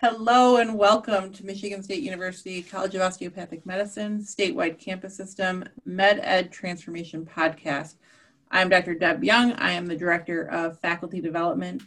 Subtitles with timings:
[0.00, 6.20] Hello and welcome to Michigan State University College of Osteopathic Medicine statewide campus system Med
[6.22, 7.96] Ed Transformation Podcast.
[8.52, 8.94] I'm Dr.
[8.94, 9.54] Deb Young.
[9.54, 11.82] I am the Director of Faculty Development.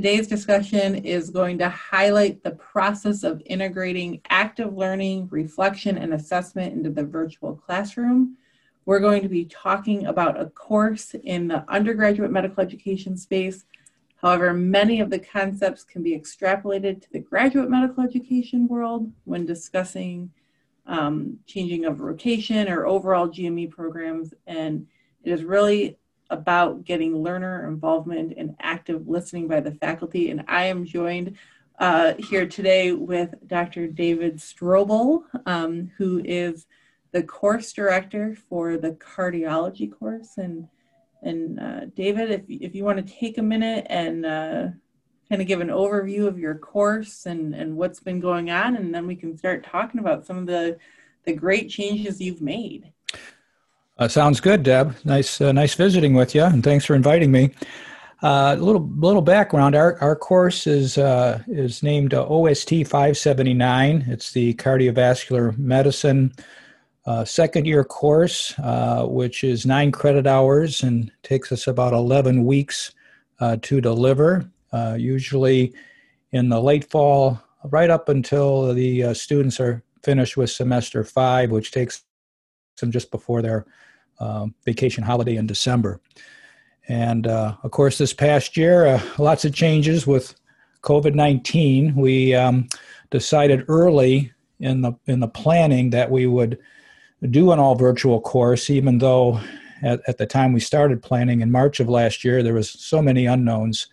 [0.00, 6.72] Today's discussion is going to highlight the process of integrating active learning, reflection, and assessment
[6.72, 8.38] into the virtual classroom.
[8.86, 13.66] We're going to be talking about a course in the undergraduate medical education space.
[14.16, 19.44] However, many of the concepts can be extrapolated to the graduate medical education world when
[19.44, 20.30] discussing
[20.86, 24.32] um, changing of rotation or overall GME programs.
[24.46, 24.86] And
[25.24, 25.98] it is really
[26.30, 30.30] about getting learner involvement and active listening by the faculty.
[30.30, 31.36] And I am joined
[31.78, 33.86] uh, here today with Dr.
[33.86, 36.66] David Strobel, um, who is
[37.12, 40.38] the course director for the cardiology course.
[40.38, 40.68] And
[41.22, 44.68] and uh, David, if if you want to take a minute and uh,
[45.28, 48.94] kind of give an overview of your course and and what's been going on, and
[48.94, 50.78] then we can start talking about some of the
[51.24, 52.92] the great changes you've made.
[54.00, 54.96] Uh, sounds good, Deb.
[55.04, 57.50] Nice, uh, nice visiting with you, and thanks for inviting me.
[58.22, 59.74] Uh, a little, little background.
[59.74, 64.06] Our, our course is uh, is named uh, OST 579.
[64.08, 66.32] It's the cardiovascular medicine
[67.04, 68.54] uh, second year course,
[69.02, 72.92] which is nine credit hours and takes us about 11 weeks
[73.60, 74.50] to deliver.
[74.96, 75.74] usually
[76.32, 81.70] in the late fall, right up until the students are finished with semester five, which
[81.70, 82.02] takes
[82.78, 83.66] them just before their
[84.20, 86.00] um, vacation holiday in December.
[86.88, 90.34] And uh, of course, this past year, uh, lots of changes with
[90.82, 91.94] COVID 19.
[91.94, 92.68] We um,
[93.10, 96.58] decided early in the, in the planning that we would
[97.30, 99.40] do an all virtual course, even though
[99.82, 103.02] at, at the time we started planning in March of last year, there was so
[103.02, 103.88] many unknowns.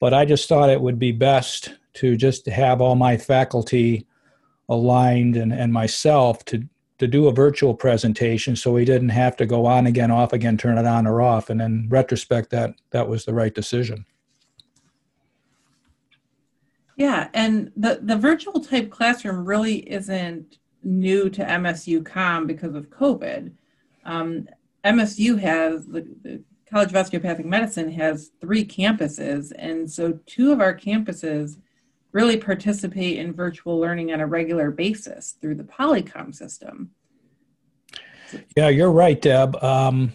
[0.00, 4.06] But I just thought it would be best to just have all my faculty
[4.68, 9.46] aligned and, and myself to to do a virtual presentation so we didn't have to
[9.46, 11.50] go on again off again turn it on or off.
[11.50, 14.04] And in retrospect that that was the right decision.
[16.96, 22.90] Yeah and the the virtual type classroom really isn't new to msu com because of
[22.90, 23.52] covid.
[24.04, 24.48] Um,
[24.84, 30.60] msu has the, the college of osteopathic medicine has three campuses and so two of
[30.60, 31.58] our campuses
[32.18, 36.90] really participate in virtual learning on a regular basis through the Polycom system.
[38.56, 39.54] Yeah, you're right, Deb.
[39.62, 40.12] Um,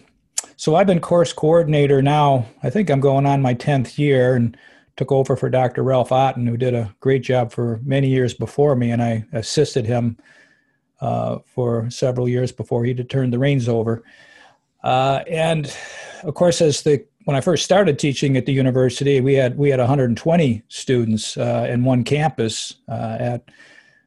[0.56, 2.44] so I've been course coordinator now.
[2.62, 4.54] I think I'm going on my 10th year and
[4.98, 5.82] took over for Dr.
[5.82, 9.86] Ralph Otten, who did a great job for many years before me, and I assisted
[9.86, 10.18] him
[11.00, 14.04] uh, for several years before he turned the reins over.
[14.82, 15.74] Uh, and
[16.22, 19.70] of course, as the when I first started teaching at the university, we had we
[19.70, 23.50] had 120 students uh, in one campus uh, at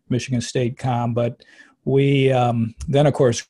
[0.10, 1.44] Michigan State Com, but
[1.86, 3.46] we um, then, of course,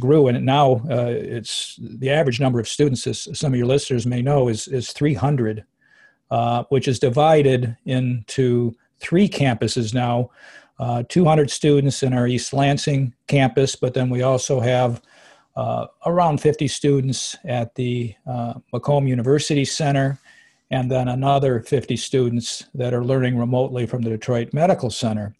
[0.00, 4.06] grew, and now uh, it's the average number of students, as some of your listeners
[4.06, 5.64] may know, is is 300,
[6.30, 10.30] uh, which is divided into three campuses now.
[10.80, 15.00] Uh, 200 students in our East Lansing campus, but then we also have
[15.56, 20.18] uh, around 50 students at the uh, Macomb University Center,
[20.70, 25.34] and then another 50 students that are learning remotely from the Detroit Medical Center.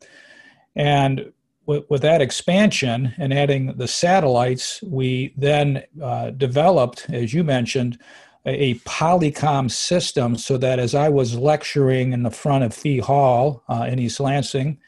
[0.76, 1.32] And
[1.66, 7.98] with, with that expansion and adding the satellites, we then uh, developed, as you mentioned,
[8.46, 13.62] a, Polycom system so that as I was lecturing in the front of Fee Hall
[13.69, 14.78] uh, in East Lansing,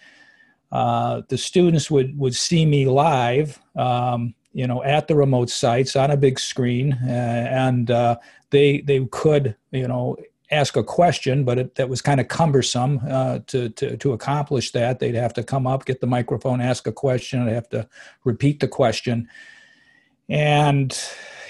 [0.73, 5.97] uh, the students would, would see me live um, you know, at the remote sites
[5.97, 8.17] on a big screen, uh, and uh,
[8.49, 10.17] they they could, you know,
[10.51, 14.73] ask a question, but it, that was kind of cumbersome uh, to, to to accomplish
[14.73, 14.99] that.
[14.99, 17.87] They'd have to come up, get the microphone, ask a question, have to
[18.25, 19.29] repeat the question,
[20.31, 20.99] and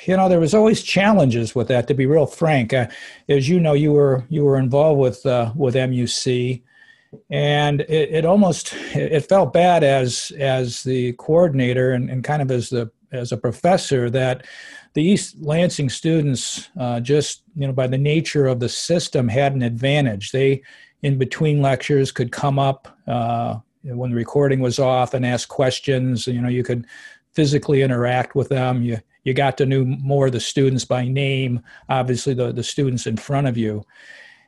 [0.05, 1.87] you know there was always challenges with that.
[1.87, 2.89] To be real frank, uh,
[3.29, 6.61] as you know, you were you were involved with uh, with MUC
[7.31, 12.51] and it, it, almost it felt bad as as the coordinator and, and kind of
[12.51, 14.47] as the as a professor that
[14.95, 19.55] the East Lansing students uh, just you know by the nature of the system had
[19.55, 20.33] an advantage.
[20.33, 20.63] They
[21.03, 26.27] in between lectures could come up uh, when the recording was off and ask questions.
[26.27, 26.87] You know you could
[27.33, 28.83] physically interact with them.
[28.83, 33.09] You you got to know more of the students by name, obviously the, the students
[33.09, 33.85] in front of you.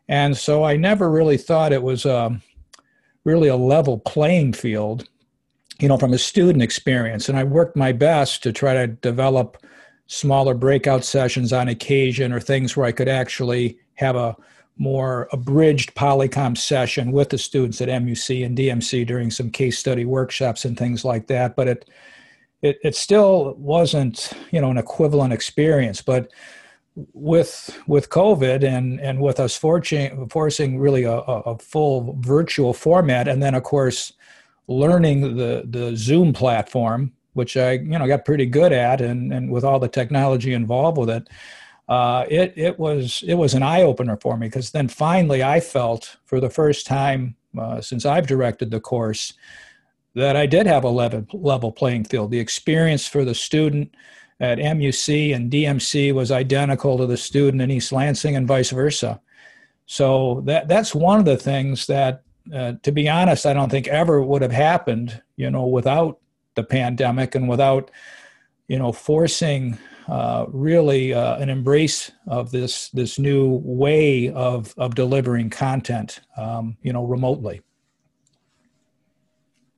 [0.09, 2.41] And so I never really thought it was um,
[3.25, 5.09] really a level playing field,
[5.79, 7.29] you know, from a student experience.
[7.29, 9.59] And I worked my best to try to develop
[10.07, 14.37] smaller breakout sessions on occasion or things where I could actually have a
[14.79, 20.05] more abridged Polycom session with the students at MUC and DMC during some case study
[20.05, 21.57] workshops and things like that.
[21.57, 21.91] But it
[22.63, 26.01] it, it still wasn't you know an equivalent experience.
[26.03, 26.31] But
[27.13, 33.29] with with COVID and and with us forcing forcing really a, a full virtual format,
[33.29, 34.13] and then of course
[34.69, 39.51] learning the the Zoom platform, which I you know got pretty good at, and and
[39.51, 41.29] with all the technology involved with it
[41.89, 45.59] uh, it it was it was an eye opener for me because then finally I
[45.61, 49.33] felt for the first time uh, since I've directed the course
[50.15, 52.31] that I did have a level level playing field.
[52.31, 53.95] The experience for the student
[54.41, 59.21] at MUC and DMC was identical to the student in East Lansing and vice versa.
[59.87, 62.23] So that that's one of the things that,
[62.55, 66.19] uh, to be honest, I don't think ever would have happened, you know, without
[66.55, 67.91] the pandemic and without,
[68.69, 69.79] you know, forcing
[70.09, 76.77] uh, really uh, an embrace of this this new way of of delivering content, um,
[76.83, 77.61] you know, remotely.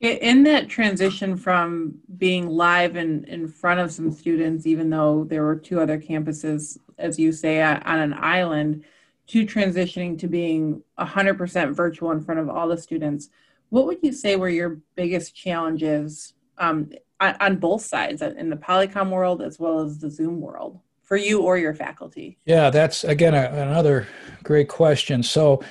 [0.01, 5.43] In that transition from being live in, in front of some students, even though there
[5.43, 8.85] were two other campuses, as you say, on an island,
[9.31, 13.29] to transitioning to being 100% virtual in front of all the students,
[13.69, 16.91] what would you say were your biggest challenges um,
[17.21, 21.17] on, on both sides in the Polycom world as well as the Zoom world for
[21.17, 22.39] you or your faculty?
[22.45, 24.09] Yeah, that's again a, another
[24.43, 25.23] great question.
[25.23, 25.63] So,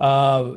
[0.00, 0.54] uh,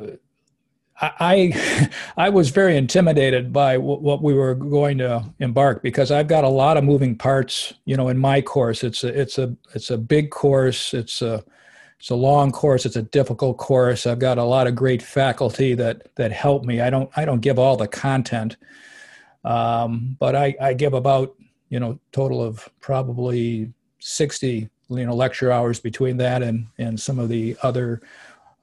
[0.98, 6.26] I I was very intimidated by w- what we were going to embark because I've
[6.26, 7.74] got a lot of moving parts.
[7.84, 10.94] You know, in my course, it's a it's a it's a big course.
[10.94, 11.44] It's a
[11.98, 12.84] it's a long course.
[12.84, 14.06] It's a difficult course.
[14.06, 16.80] I've got a lot of great faculty that that help me.
[16.80, 18.56] I don't I don't give all the content.
[19.46, 21.36] Um, but I, I give about,
[21.68, 27.20] you know, total of probably 60, you know, lecture hours between that and, and some
[27.20, 28.02] of the other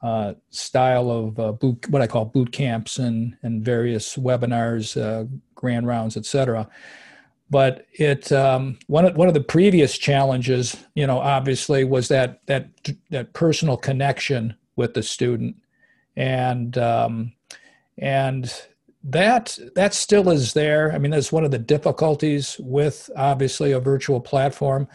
[0.01, 5.25] uh, style of uh, boot, what I call boot camps and, and various webinars, uh,
[5.55, 6.67] grand rounds, et cetera.
[7.49, 12.41] But it um, one of one of the previous challenges, you know, obviously was that
[12.47, 12.69] that
[13.09, 15.57] that personal connection with the student,
[16.15, 17.33] and um,
[17.97, 18.51] and
[19.03, 20.91] that that still is there.
[20.93, 24.87] I mean, that's one of the difficulties with obviously a virtual platform.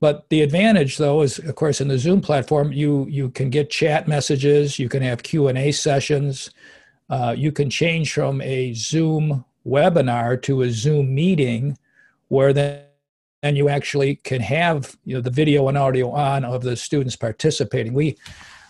[0.00, 3.70] But the advantage, though, is of course in the Zoom platform, you you can get
[3.70, 6.50] chat messages, you can have Q and A sessions,
[7.08, 11.76] uh, you can change from a Zoom webinar to a Zoom meeting,
[12.28, 12.82] where then
[13.42, 17.16] and you actually can have you know the video and audio on of the students
[17.16, 17.92] participating.
[17.92, 18.16] We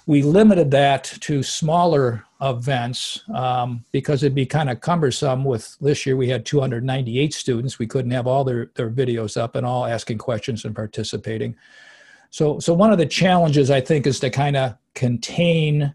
[0.06, 6.04] we limited that to smaller events um, because it'd be kind of cumbersome with this
[6.04, 9.86] year we had 298 students we couldn't have all their, their videos up and all
[9.86, 11.56] asking questions and participating
[12.30, 15.94] so so one of the challenges i think is to kind of contain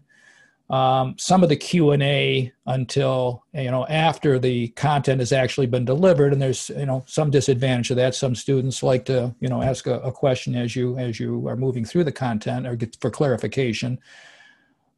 [0.70, 6.32] um, some of the q&a until you know after the content has actually been delivered
[6.32, 8.14] and there's you know some disadvantage of that.
[8.14, 11.56] Some students like to you know ask a, a question as you as you are
[11.56, 13.98] moving through the content or get for clarification.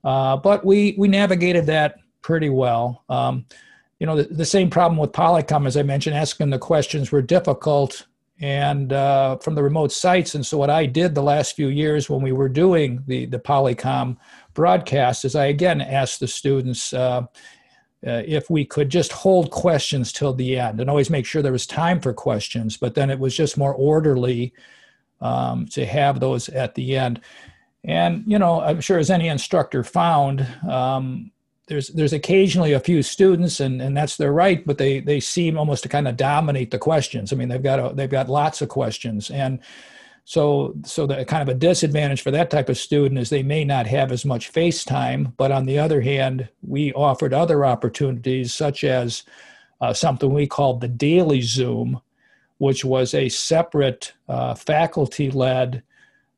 [0.05, 3.05] Uh, but we we navigated that pretty well.
[3.09, 3.47] Um,
[3.99, 7.23] you know the, the, same problem with polycom as i mentioned asking the questions were
[7.23, 8.07] difficult
[8.41, 10.35] and uh, from the remote sites.
[10.35, 13.39] And so what i did the last few years when we were doing the the
[13.39, 14.17] polycom
[14.55, 17.23] broadcast is I again asked the students uh,
[18.07, 21.53] uh, if we could just hold questions till the end and always make sure there
[21.53, 24.53] was time for questions, but then it was just more orderly
[25.21, 27.21] um, to have those at the end.
[27.85, 31.31] And you know, I'm sure as any instructor found, um,
[31.67, 35.59] there's there's occasionally a few students, and, and that's their right, but they they seem
[35.59, 37.33] almost to kind of dominate the questions.
[37.33, 39.61] I mean, they've got a, they've got lots of questions, and
[40.25, 43.65] so, so the kind of a disadvantage for that type of student is they may
[43.65, 45.35] not have as much face time.
[45.37, 49.25] But on the other hand, we offered other opportunities, such as
[49.83, 52.01] uh, something we called the daily Zoom,
[52.57, 55.83] which was a separate uh, faculty-led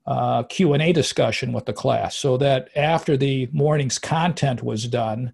[0.06, 5.32] uh, Q&A discussion with the class, so that after the morning's content was done,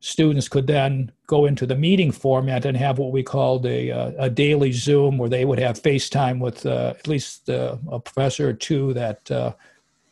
[0.00, 4.12] students could then go into the meeting format and have what we called a, uh,
[4.18, 8.48] a daily Zoom where they would have FaceTime with uh, at least uh, a professor
[8.48, 9.52] or two that uh,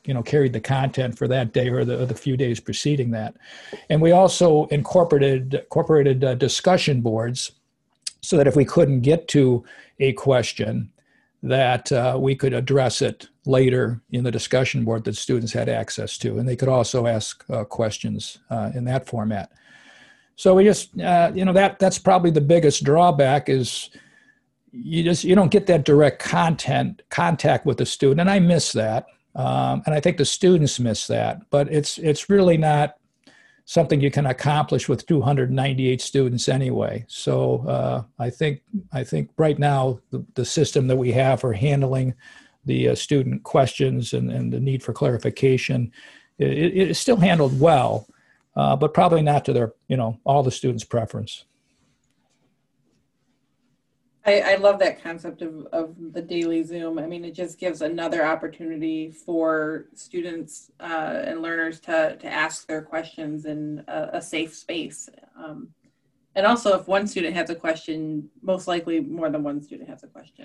[0.04, 3.36] you know carried the content for that day or the, the, few days preceding that.
[3.88, 7.52] And we also incorporated incorporated uh, discussion boards
[8.22, 9.64] so that if we couldn't get to
[10.00, 10.90] a question,
[11.44, 16.18] that uh, we could address it later in the discussion board that students had access
[16.18, 18.38] to, and they could also ask questions
[18.74, 19.52] in that format.
[20.36, 23.90] So we just, uh, you know, that that's probably the biggest drawback is
[24.70, 28.72] you just you don't get that direct content contact with the student, and I miss
[28.72, 31.40] that, um, and I think the students miss that.
[31.50, 32.96] But it's it's really not
[33.64, 37.04] something you can accomplish with 298 students anyway.
[37.08, 38.60] So uh, I think
[38.92, 42.14] I think right now the, the, system that we have for handling
[42.64, 45.90] the uh, student questions and, and the need for clarification
[46.38, 48.06] it, it is still handled well,
[48.56, 51.44] uh, but probably not to their you know all the students' preference.
[54.26, 56.98] I, I love that concept of, of the daily Zoom.
[56.98, 62.66] I mean, it just gives another opportunity for students uh, and learners to, to ask
[62.66, 65.08] their questions in a, a safe space.
[65.38, 65.68] Um,
[66.34, 70.02] and also, if one student has a question, most likely more than one student has
[70.02, 70.44] a question.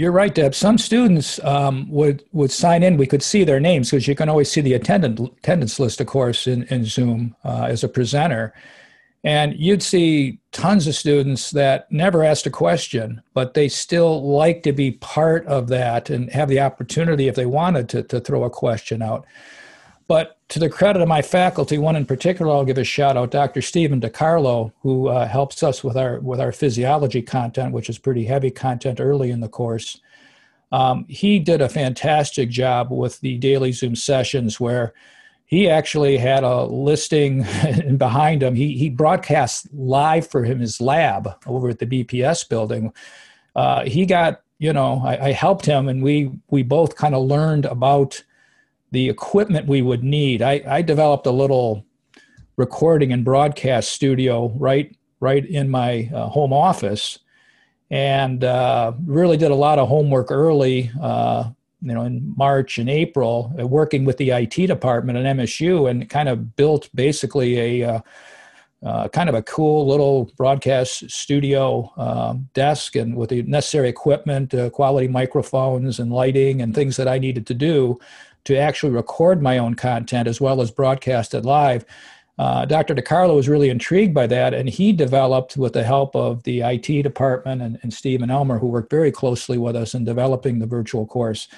[0.00, 0.54] You're right, Deb.
[0.54, 2.96] Some students um, would would sign in.
[2.96, 6.06] We could see their names because you can always see the attendant, attendance list, of
[6.06, 8.54] course, in, in Zoom uh, as a presenter.
[9.24, 14.62] And you'd see tons of students that never asked a question, but they still like
[14.62, 18.44] to be part of that and have the opportunity, if they wanted, to, to throw
[18.44, 19.26] a question out.
[20.10, 23.30] But to the credit of my faculty, one in particular, I'll give a shout out,
[23.30, 23.62] Dr.
[23.62, 28.24] Stephen DiCarlo, who uh, helps us with our with our physiology content, which is pretty
[28.24, 30.00] heavy content early in the course.
[30.72, 34.94] Um, he did a fantastic job with the daily Zoom sessions where
[35.46, 37.46] he actually had a listing
[37.96, 38.56] behind him.
[38.56, 42.92] He, he broadcast live for him his lab over at the BPS building.
[43.54, 47.24] Uh, he got, you know, I, I, helped him and we, we both kind of
[47.24, 48.22] learned about
[48.90, 50.42] the equipment we would need.
[50.42, 51.84] I, I developed a little
[52.56, 57.18] recording and broadcast studio right, right in my uh, home office
[57.90, 60.90] and uh, really did a lot of homework early.
[61.00, 61.50] Uh,
[61.82, 66.08] you know in March and April, uh, working with the IT department at MSU, and
[66.08, 68.00] kind of built basically a uh,
[68.84, 74.54] uh, kind of a cool little broadcast studio um, desk, and with the necessary equipment,
[74.72, 77.98] quality microphones and lighting, and things that I needed to do
[78.44, 81.84] to actually record my own content as well as broadcast it live.
[82.38, 82.94] Uh, Dr.
[82.94, 87.02] DiCarlo was really intrigued by that, and he developed, with the help of the IT
[87.02, 91.06] department and, and Stephen Elmer, who worked very closely with us in developing the virtual
[91.06, 91.48] course,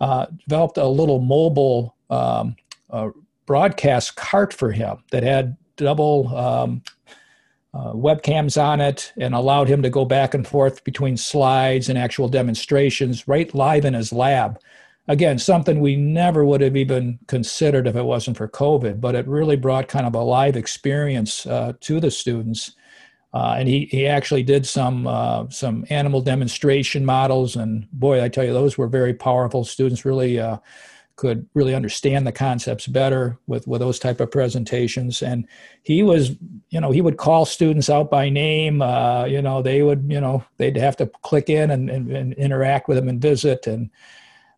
[0.00, 2.54] uh, developed a little mobile um,
[2.90, 3.08] uh,
[3.46, 6.82] broadcast cart for him that had double um,
[7.72, 11.98] uh, webcams on it and allowed him to go back and forth between slides and
[11.98, 14.58] actual demonstrations right live in his lab
[15.08, 19.26] again, something we never would have even considered if it wasn't for COVID, but it
[19.26, 22.72] really brought kind of a live experience uh, to the students.
[23.32, 28.28] Uh, and he, he actually did some uh, some animal demonstration models, and boy, I
[28.28, 29.64] tell you, those were very powerful.
[29.64, 30.56] Students really uh,
[31.16, 35.22] could really understand the concepts better with with those type of presentations.
[35.22, 35.46] And
[35.82, 36.30] he was,
[36.70, 38.80] you know, he would call students out by name.
[38.80, 42.32] Uh, you know, they would, you know, they'd have to click in and, and, and
[42.34, 43.90] interact with them and visit and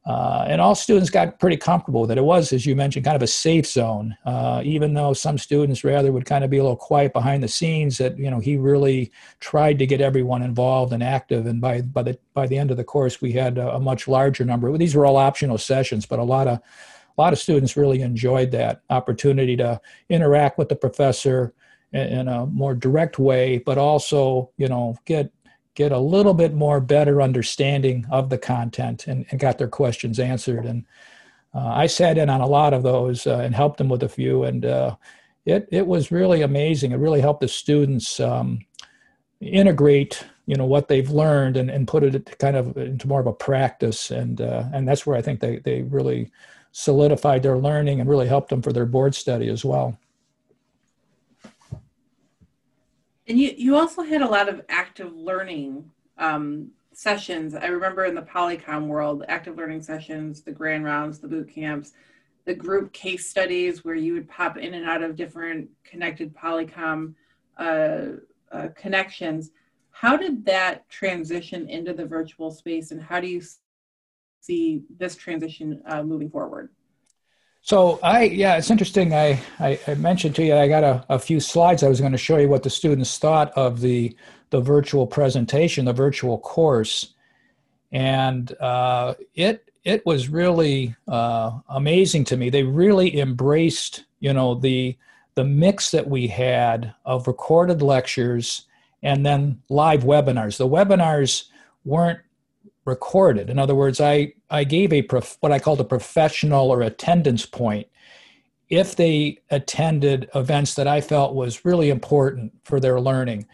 [0.09, 2.17] uh, and all students got pretty comfortable with it.
[2.17, 4.17] It was, as you mentioned, kind of a safe zone.
[4.25, 7.49] Uh, even though some students rather would kind of be a little quiet behind the
[7.49, 11.45] scenes, that you know he really tried to get everyone involved and active.
[11.45, 14.09] And by by the by the end of the course, we had a, a much
[14.09, 14.75] larger number.
[14.79, 18.51] These were all optional sessions, but a lot of a lot of students really enjoyed
[18.53, 21.53] that opportunity to interact with the professor
[21.93, 25.31] in, in a more direct way, but also you know get
[25.79, 30.19] get a little bit more better understanding of the content and, and got their questions
[30.19, 30.67] answered.
[30.67, 30.85] And
[31.55, 34.09] uh, I sat in on a lot of those uh, and helped them with a
[34.09, 34.43] few.
[34.43, 34.97] And uh,
[35.47, 36.91] it, it was really amazing.
[36.91, 38.59] It really helped the students um,
[39.41, 43.27] integrate you know what they've learned and, and put it kind of into more of
[43.27, 46.33] a practice and uh, and that's where I think they, they really
[46.73, 49.99] solidified their learning and really helped them for their board study as well.
[53.29, 57.55] And you, you also had a lot of active learning um, sessions.
[57.55, 61.93] I remember in the Polycom world, active learning sessions, the grand rounds, the boot camps,
[62.47, 67.15] the group case studies where you would pop in and out of different connected Polycom
[67.59, 68.07] uh,
[68.51, 69.51] uh, connections.
[69.91, 73.43] How did that transition into the virtual space, and how do you
[74.41, 76.71] see this transition uh, moving forward?
[77.69, 79.13] So I, yeah, it's interesting.
[79.13, 81.83] I, I, I mentioned to you, I got a, a few slides.
[81.83, 84.17] I was going to show you what the students thought of the,
[84.49, 87.13] the virtual presentation, the virtual course.
[87.93, 92.49] And uh, it, it was really uh, amazing to me.
[92.49, 94.97] They really embraced, you know, the,
[95.35, 98.65] the mix that we had of recorded lectures
[99.03, 100.57] and then live webinars.
[100.57, 101.49] The webinars
[101.85, 102.21] weren't
[102.89, 103.51] recorded.
[103.51, 107.47] In other words, I, I gave a prof, what I called a professional or attendance
[107.47, 107.87] point
[108.69, 113.47] if they attended events that I felt was really important for their learning.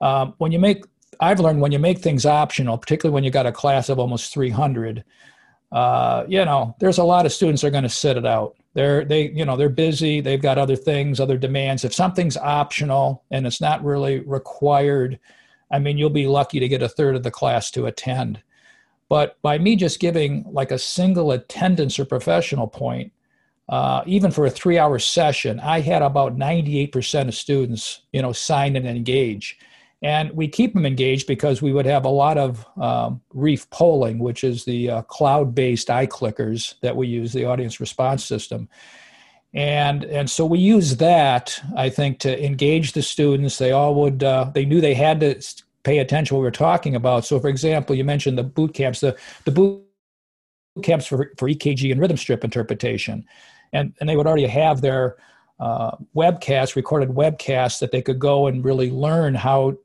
[0.00, 0.84] Um, when you make,
[1.20, 4.32] I've learned when you make things optional, particularly when you got a class of almost
[4.34, 5.04] 300,
[5.70, 8.56] uh, you know, there's a lot of students are going to sit it out.
[8.74, 10.20] They're they you know they're busy.
[10.22, 11.84] They've got other things, other demands.
[11.84, 15.18] If something's optional and it's not really required,
[15.70, 18.42] I mean, you'll be lucky to get a third of the class to attend.
[19.12, 23.12] But by me just giving like a single attendance or professional point,
[23.68, 28.74] uh, even for a three-hour session, I had about 98% of students, you know, sign
[28.74, 29.58] and engage.
[30.00, 34.18] And we keep them engaged because we would have a lot of um, REEF polling,
[34.18, 38.66] which is the uh, cloud based iClickers that we use, the audience response system.
[39.52, 43.58] And, and so we use that, I think, to engage the students.
[43.58, 45.42] They all would, uh, they knew they had to
[45.84, 47.24] pay attention what we're talking about.
[47.24, 49.84] So, for example, you mentioned the boot camps, the, the boot
[50.82, 53.24] camps for, for EKG and rhythm strip interpretation.
[53.72, 55.16] And, and they would already have their
[55.60, 59.76] uh, webcasts, recorded webcasts that they could go and really learn how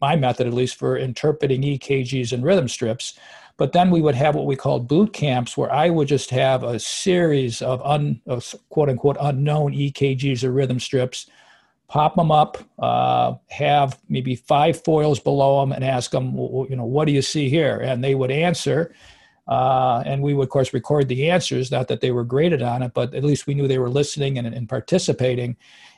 [0.00, 3.18] my method at least for interpreting EKGs and rhythm strips.
[3.56, 6.64] But then we would have what we called boot camps, where I would just have
[6.64, 11.30] a series of, un, of quote unquote unknown EKGs or rhythm strips,
[11.92, 16.86] pop them up, uh, have maybe five foils below them, and ask them, you know,
[16.86, 17.76] what do you see here?
[17.76, 18.94] And they would answer.
[19.46, 22.82] Uh, and we would, of course, record the answers, not that they were graded on
[22.82, 25.54] it, but at least we knew they were listening and, and participating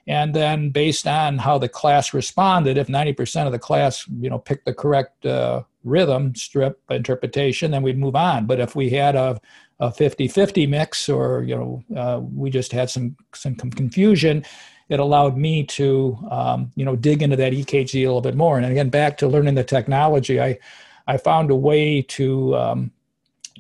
[0.07, 4.39] and then based on how the class responded if 90% of the class you know
[4.39, 9.15] picked the correct uh, rhythm strip interpretation then we'd move on but if we had
[9.15, 9.41] a,
[9.81, 14.45] a 50-50 mix or you know uh, we just had some some confusion
[14.89, 18.57] it allowed me to um, you know dig into that ekg a little bit more
[18.57, 20.59] and again back to learning the technology i
[21.07, 22.91] i found a way to um,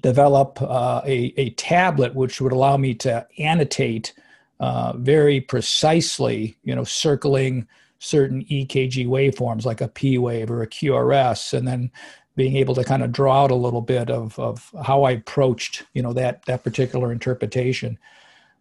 [0.04, 4.13] develop uh, a, a tablet which would allow me to annotate
[4.60, 7.67] uh, very precisely, you know, circling
[7.99, 11.91] certain EKG waveforms like a P wave or a QRS, and then
[12.37, 15.84] being able to kind of draw out a little bit of, of how I approached,
[15.95, 17.99] you know, that that particular interpretation.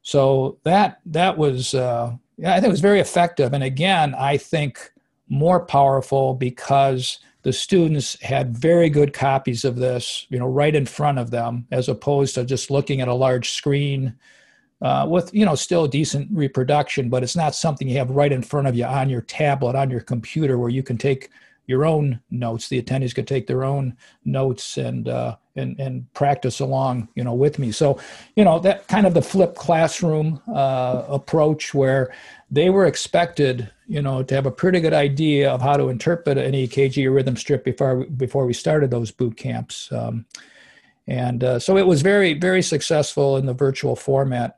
[0.02, 3.54] So that that was, uh, yeah, I think it was very effective.
[3.54, 4.92] And again, I think
[5.30, 10.86] more powerful because the students had very good copies of this, you know, right in
[10.86, 14.16] front of them, as opposed to just looking at a large screen
[14.82, 18.42] uh, with you know still decent reproduction, but it's not something you have right in
[18.42, 21.30] front of you on your tablet on your computer where you can take
[21.68, 22.68] your own notes.
[22.68, 27.34] The attendees could take their own notes and uh, and and practice along you know
[27.34, 27.72] with me.
[27.72, 28.00] So
[28.36, 32.14] you know that kind of the flipped classroom uh, approach where
[32.52, 36.38] they were expected you know to have a pretty good idea of how to interpret
[36.38, 39.92] an EKG or rhythm strip before before we started those boot camps.
[39.92, 40.26] Um,
[41.06, 44.58] and uh, so it was very very successful in the virtual format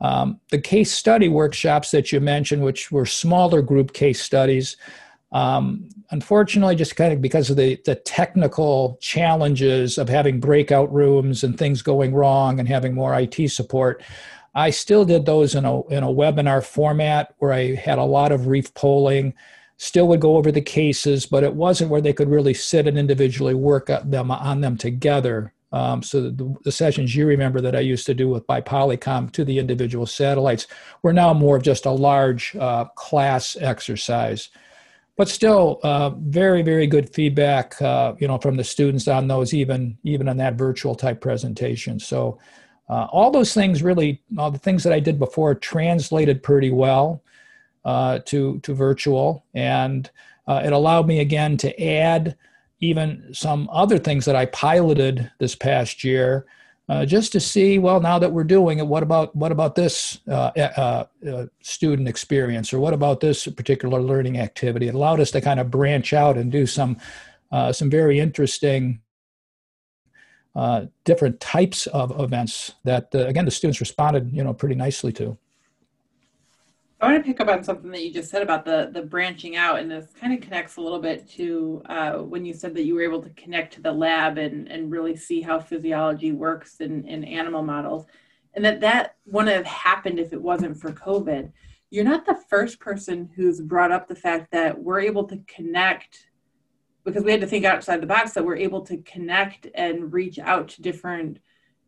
[0.00, 4.76] um, the case study workshops that you mentioned, which were smaller group case studies,
[5.32, 11.44] um, unfortunately, just kind of because of the, the technical challenges of having breakout rooms
[11.44, 14.02] and things going wrong and having more IT support,
[14.54, 18.32] I still did those in a, in a webinar format where I had a lot
[18.32, 19.34] of REEF polling,
[19.76, 22.98] still would go over the cases, but it wasn't where they could really sit and
[22.98, 25.52] individually work them on them together.
[25.70, 29.30] Um, so the, the, sessions you remember that I used to do with by Polycom
[29.32, 30.66] to the individual satellites
[31.02, 34.48] were now more of just a large uh, class exercise,
[35.18, 39.52] but still uh, very very good feedback, uh, you know, from the students on those
[39.52, 41.98] even even on that virtual type presentation.
[41.98, 42.38] So
[42.88, 47.22] uh, all those things really, all the things that I did before translated pretty well
[47.84, 50.08] uh, to to virtual, and
[50.46, 52.36] uh, it allowed me again to add
[52.80, 56.46] even some other things that I piloted this past year,
[56.88, 57.78] uh, just to see.
[57.78, 62.08] Well, now that we're doing it, what about what about this uh, uh, uh, student
[62.08, 64.88] experience, or what about this particular learning activity?
[64.88, 66.96] It allowed us to kind of branch out and do some
[67.52, 69.00] uh, some very interesting.
[70.56, 75.38] Uh, different types of events that again the students responded you know pretty nicely to
[77.00, 79.54] I want to pick up on something that you just said about the the branching
[79.54, 82.84] out, and this kind of connects a little bit to uh, when you said that
[82.84, 86.80] you were able to connect to the lab and and really see how physiology works
[86.80, 88.06] in in animal models,
[88.54, 91.52] and that that wouldn't have happened if it wasn't for COVID.
[91.90, 96.26] You're not the first person who's brought up the fact that we're able to connect
[97.04, 100.38] because we had to think outside the box that we're able to connect and reach
[100.40, 101.38] out to different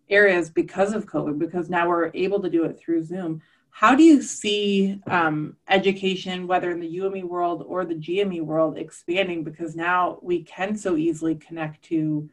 [0.08, 4.02] areas because of COVID because now we're able to do it through Zoom how do
[4.02, 9.44] you see um, education, whether in the UME world or the GME world, expanding?
[9.44, 12.28] Because now we can so easily connect to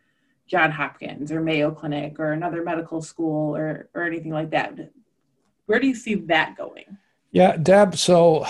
[0.47, 4.77] John Hopkins or Mayo Clinic or another medical school or, or anything like that.
[5.65, 6.97] Where do you see that going?
[7.31, 7.95] Yeah, Deb.
[7.97, 8.45] So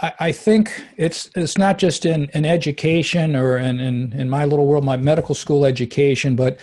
[0.00, 4.44] I, I, think it's it's not just in, in education or in, in, in my
[4.44, 6.58] little world, my medical school education, but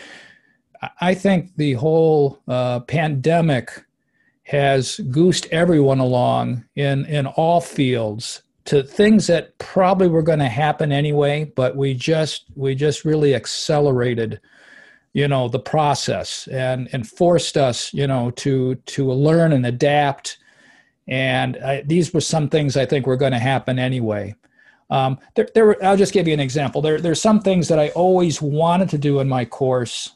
[1.01, 3.83] I think the whole uh, pandemic
[4.47, 10.47] has goosed everyone along in, in all fields to things that probably were going to
[10.47, 14.39] happen anyway, but we just we just really accelerated
[15.13, 20.37] you know the process and and forced us you know to to learn and adapt.
[21.07, 24.35] And I, these were some things i think were going to happen anyway.
[24.89, 26.81] Um, there, there i'll just give you an example.
[26.81, 30.11] There there's some things that i always wanted to do in my course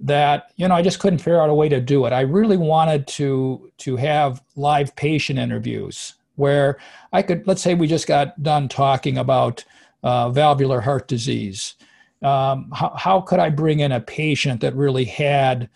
[0.00, 2.12] that you know i just couldn't figure out a way to do it.
[2.12, 6.78] I really wanted to to have live patient interviews where
[7.12, 9.64] i could let's say we just got done talking about
[10.02, 11.74] uh, valvular heart disease.
[12.22, 15.68] Um, how, how could I bring in a patient that really had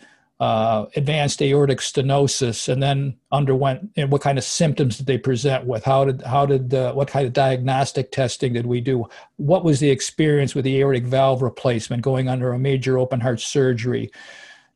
[0.43, 5.65] uh, advanced aortic stenosis and then underwent and what kind of symptoms did they present
[5.65, 5.85] with?
[5.85, 9.05] How did how did uh, what kind of diagnostic testing did we do?
[9.37, 13.39] What was the experience with the aortic valve replacement going under a major open heart
[13.39, 14.11] surgery?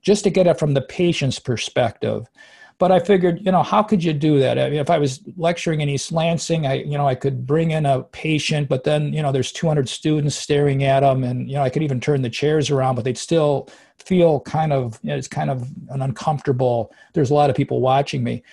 [0.01, 2.29] Just to get it from the patient's perspective
[2.79, 4.59] but I figured, you know, how could you do that?
[4.59, 7.71] I mean, if I was lecturing in East Lansing, I, you know, I could bring
[7.71, 11.55] in a patient, but then, you know, there's 200 students staring at them, and you
[11.55, 15.09] know, I could even turn the chairs around, but they'd still feel kind of, you
[15.09, 16.93] know, it's kind of an uncomfortable.
[17.13, 18.43] There's a lot of people watching me.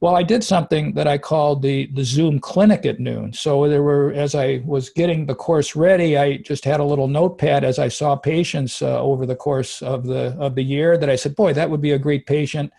[0.00, 3.32] Well, I did something that I called the the Zoom clinic at noon.
[3.32, 7.08] So there were, as I was getting the course ready, I just had a little
[7.08, 11.10] notepad as I saw patients uh, over the course of the of the year that
[11.10, 12.72] I said, boy, that would be a great patient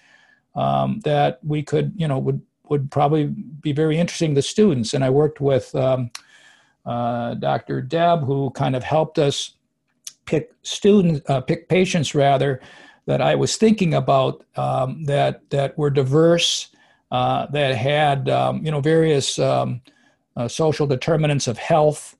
[0.59, 4.93] um, that we could, you know, would would probably be very interesting to students.
[4.93, 6.11] And I worked with um,
[6.85, 7.81] uh, Dr.
[7.81, 9.53] Deb, who kind of helped us
[10.25, 12.61] pick students, uh, pick patients rather,
[13.07, 16.67] that I was thinking about um, that that were diverse,
[17.09, 19.81] uh, that had um, you know various um,
[20.35, 22.17] uh, social determinants of health,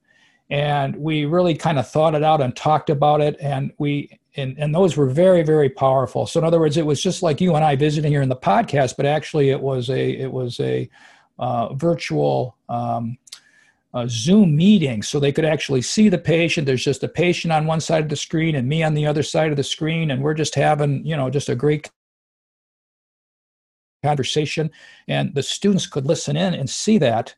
[0.50, 4.58] and we really kind of thought it out and talked about it, and we and,
[4.60, 6.26] and those were very very powerful.
[6.26, 8.36] So in other words it was just like you and i visiting here in the
[8.36, 10.90] podcast but actually it was a it was a
[11.40, 13.18] uh, virtual um,
[14.08, 15.02] zoom meeting.
[15.02, 16.68] So they could actually see the patient.
[16.68, 19.24] There's just a patient on one side of the screen and me on the other
[19.24, 21.90] side of the screen and we're just having you know just a great
[24.04, 24.70] conversation.
[25.08, 27.36] And the students could listen in and see that.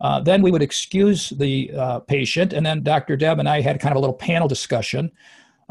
[0.00, 3.78] Uh, then we would excuse the uh, patient and then dr deb and i had
[3.78, 5.12] kind of a little panel discussion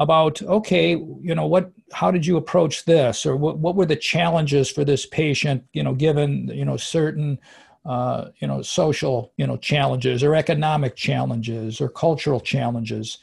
[0.02, 0.90] about okay
[1.22, 3.26] you know what how did you approach this?
[3.26, 7.38] Or what, what were the challenges for this patient you know given you know certain
[7.86, 13.20] uh, you know social you know challenges or economic challenges or cultural challenges?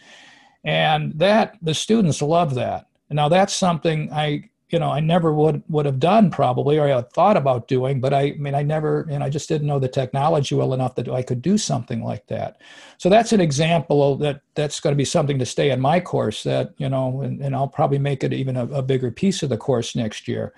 [0.64, 2.86] And that the students love that.
[3.10, 7.02] Now that's something i you know I never would would have done probably or I
[7.02, 9.88] thought about doing, but I, I mean I never and I just didn't know the
[9.88, 12.61] technology well enough that I could do something like that.
[12.98, 16.42] So that's an example that that's going to be something to stay in my course
[16.42, 19.48] that you know and, and I'll probably make it even a, a bigger piece of
[19.48, 20.52] the course next year.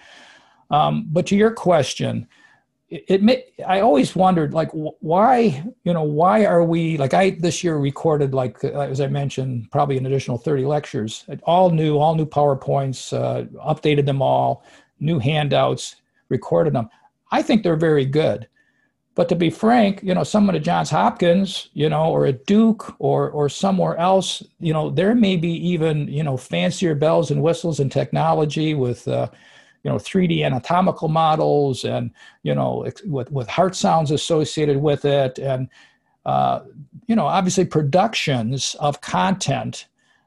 [0.71, 2.29] Um, but to your question,
[2.91, 7.63] it, it I always wondered like why you know why are we like I this
[7.63, 11.25] year recorded like uh, as I mentioned probably an additional 30 lectures.
[11.45, 14.65] All new all new PowerPoints uh, updated them all
[14.99, 15.97] new handouts
[16.29, 16.91] recorded them.
[17.31, 18.49] I think they're very good.
[19.15, 22.97] But to be frank you know someone at Johns Hopkins you know or at Duke
[22.99, 27.41] or or somewhere else you know there may be even you know fancier bells and
[27.41, 29.29] whistles and technology with uh,
[29.83, 32.11] you know 3D anatomical models and
[32.43, 35.69] you know with with heart sounds associated with it and
[36.27, 36.61] uh,
[37.07, 39.87] you know obviously productions of content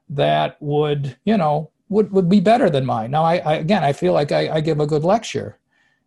[0.10, 3.12] that would you know would, would be better than mine.
[3.12, 5.60] Now I, I again I feel like I, I give a good lecture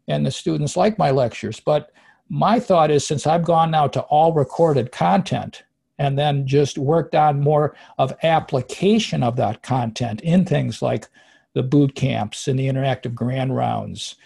[0.08, 1.92] and the students like my lectures but
[2.28, 5.62] my thought is since I've gone now to all recorded content
[5.98, 11.08] and then just worked on more of application of that content in things like
[11.56, 14.16] the boot camps and the interactive grand rounds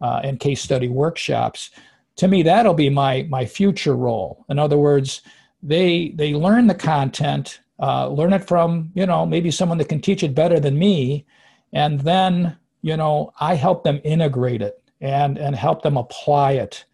[0.00, 1.70] uh, and case study workshops.
[2.16, 4.46] To me, that'll be my my future role.
[4.48, 5.20] In other words,
[5.62, 10.00] they they learn the content, uh, learn it from you know maybe someone that can
[10.00, 11.26] teach it better than me,
[11.74, 16.86] and then you know I help them integrate it and and help them apply it,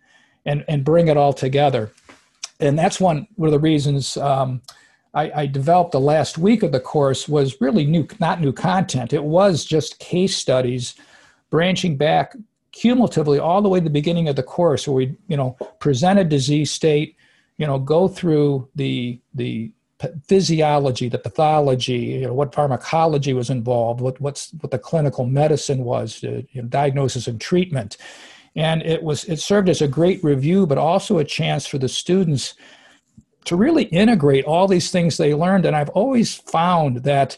[0.45, 1.93] and and bring it all together.
[2.59, 4.17] And that's one one of the reasons.
[4.17, 4.61] Um,
[5.15, 9.13] I, I, developed the last week of the course was really new, not new content.
[9.13, 10.95] It was just case studies,
[11.51, 12.35] branching back
[12.73, 16.19] cumulatively all the way to the beginning of the course, where we, you know, present
[16.19, 17.17] a disease state,
[17.57, 19.71] you know, go through the the
[20.27, 25.85] physiology, the pathology, you know, what pharmacology was involved, what what's what the clinical medicine
[25.85, 27.97] was, uh, you know, diagnosis and treatment,
[28.57, 31.89] and it was it served as a great review, but also a chance for the
[31.89, 32.55] students
[33.45, 35.67] to really integrate all these things they learned.
[35.67, 37.37] And I've always found that,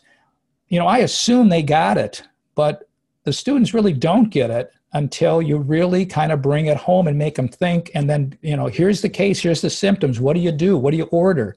[0.69, 2.23] you know, I assume they got it,
[2.55, 2.89] but
[3.25, 7.19] the students really don't get it until you really kind of bring it home and
[7.19, 7.91] make them think.
[7.95, 10.21] And then you know here's the case here's the symptoms.
[10.21, 10.79] What do you do?
[10.79, 11.55] What do you order?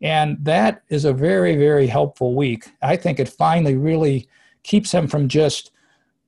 [0.00, 2.70] And that is a very very helpful week.
[2.80, 4.28] I think it finally really
[4.62, 5.70] keeps them from just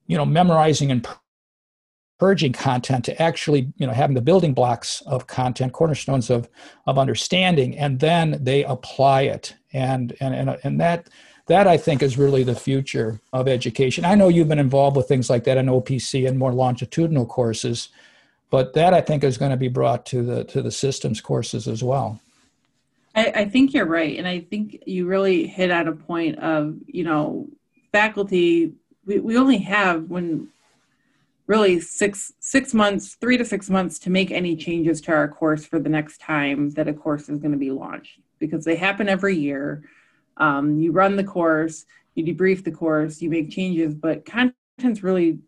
[0.06, 1.08] you know memorizing and
[2.18, 6.48] purging content to actually you know having the building blocks of content cornerstones of
[6.86, 11.08] of understanding and then they apply it and and and, and that
[11.46, 14.04] that I think is really the future of education.
[14.04, 17.90] I know you've been involved with things like that in OPC and more longitudinal courses,
[18.50, 21.68] but that I think is going to be brought to the to the systems courses
[21.68, 22.20] as well.
[23.14, 26.76] I, I think you're right, and I think you really hit at a point of
[26.86, 27.48] you know
[27.92, 28.72] faculty.
[29.04, 30.48] We, we only have when
[31.46, 35.64] really six six months, three to six months to make any changes to our course
[35.64, 39.08] for the next time that a course is going to be launched because they happen
[39.08, 39.84] every year
[40.36, 45.38] um, you run the course, you debrief the course, you make changes, but content's really,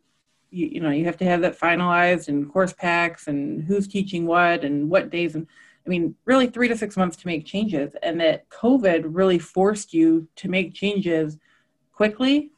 [0.51, 4.27] you, you know, you have to have that finalized and course packs and who's teaching
[4.27, 5.35] what and what days.
[5.35, 5.47] And
[5.85, 7.95] I mean, really three to six months to make changes.
[8.03, 11.39] And that COVID really forced you to make changes
[11.93, 12.53] quickly,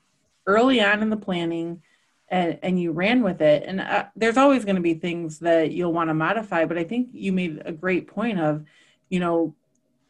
[0.47, 1.83] early on in the planning,
[2.29, 3.65] and, and you ran with it.
[3.67, 6.85] And uh, there's always going to be things that you'll want to modify, but I
[6.85, 8.65] think you made a great point of,
[9.09, 9.55] you know,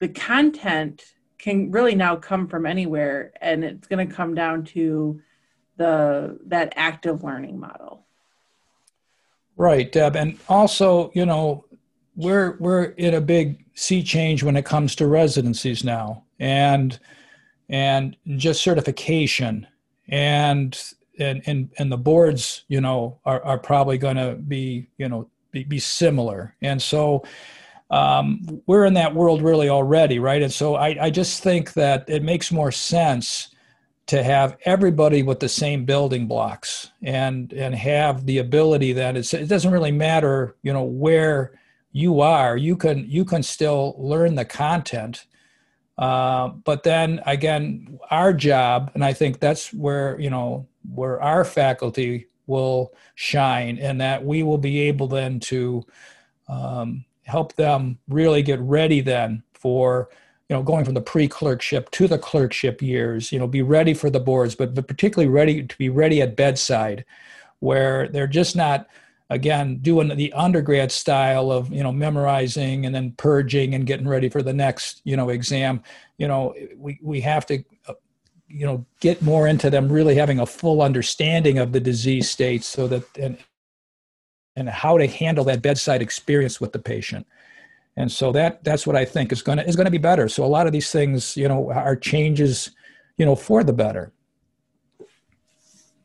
[0.00, 1.04] the content
[1.38, 5.20] can really now come from anywhere and it's going to come down to
[5.76, 8.04] the that active learning model
[9.56, 11.64] right deb and also you know
[12.16, 16.98] we're we're in a big sea change when it comes to residencies now and
[17.68, 19.66] and just certification
[20.08, 25.08] and and and, and the boards you know are, are probably going to be you
[25.08, 27.22] know be, be similar and so
[27.90, 30.42] um, we're in that world really already, right?
[30.42, 33.48] And so I, I just think that it makes more sense
[34.08, 39.48] to have everybody with the same building blocks and and have the ability that it
[39.48, 41.58] doesn't really matter, you know, where
[41.92, 42.56] you are.
[42.56, 45.26] You can you can still learn the content.
[45.98, 51.44] Uh, but then again, our job, and I think that's where you know where our
[51.44, 55.84] faculty will shine, and that we will be able then to
[56.48, 60.08] um, help them really get ready then for
[60.48, 64.08] you know going from the pre-clerkship to the clerkship years you know be ready for
[64.08, 67.04] the boards but, but particularly ready to be ready at bedside
[67.60, 68.86] where they're just not
[69.30, 74.28] again doing the undergrad style of you know memorizing and then purging and getting ready
[74.28, 75.82] for the next you know exam.
[76.16, 77.62] You know we, we have to
[78.48, 82.66] you know get more into them really having a full understanding of the disease states
[82.66, 83.38] so that and
[84.58, 87.26] and how to handle that bedside experience with the patient.
[87.96, 90.28] And so that that's what I think is going to is going to be better.
[90.28, 92.70] So a lot of these things, you know, are changes,
[93.16, 94.12] you know, for the better.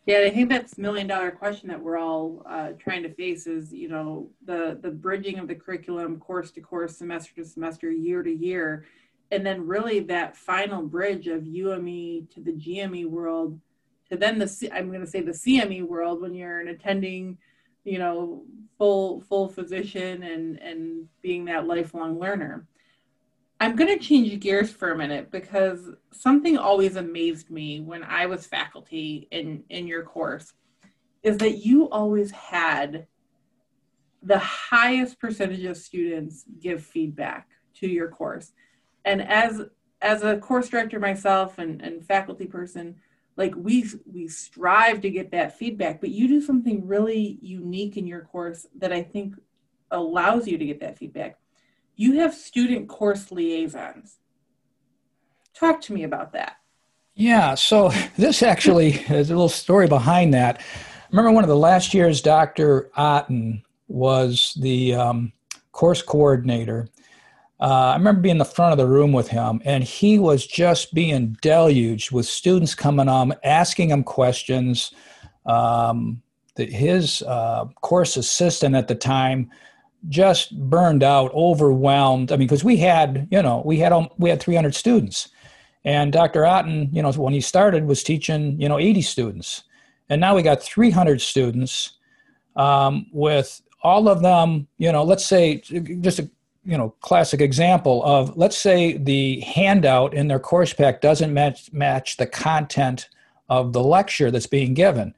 [0.05, 3.71] Yeah, I think that's million dollar question that we're all uh, trying to face is,
[3.71, 8.21] you know, the the bridging of the curriculum, course to course, semester to semester, year
[8.21, 8.85] to year,
[9.33, 13.59] and then really that final bridge of UME to the GME world,
[14.09, 17.37] to then the I'm going to say the CME world when you're an attending
[17.83, 18.43] you know
[18.77, 22.67] full full physician and and being that lifelong learner.
[23.59, 28.25] I'm going to change gears for a minute because something always amazed me when i
[28.25, 30.53] was faculty in in your course
[31.21, 33.07] is that you always had
[34.21, 38.51] the highest percentage of students give feedback to your course
[39.05, 39.61] and as
[40.01, 42.95] as a course director myself and, and faculty person
[43.35, 48.05] like we we strive to get that feedback but you do something really unique in
[48.05, 49.35] your course that i think
[49.93, 51.37] allows you to get that feedback.
[51.95, 54.17] You have student course liaisons.
[55.53, 56.57] Talk to me about that.
[57.15, 60.61] Yeah so this actually is a little story behind that.
[61.11, 65.31] Remember one of the last years dr otten was the um,
[65.71, 66.89] course coordinator
[67.63, 70.45] uh, I remember being in the front of the room with him, and he was
[70.45, 74.91] just being deluged with students coming on, asking him questions.
[75.45, 76.21] Um,
[76.57, 79.49] his uh, course assistant at the time
[80.09, 82.33] just burned out, overwhelmed.
[82.33, 85.29] I mean, because we had, you know, we had we had 300 students,
[85.85, 86.45] and Dr.
[86.45, 89.63] Otten, you know, when he started, was teaching, you know, 80 students,
[90.09, 91.93] and now we got 300 students
[92.57, 95.59] um, with all of them, you know, let's say
[96.01, 96.29] just a
[96.65, 101.71] you know classic example of let's say the handout in their course pack doesn't match
[101.73, 103.09] match the content
[103.49, 105.13] of the lecture that's being given.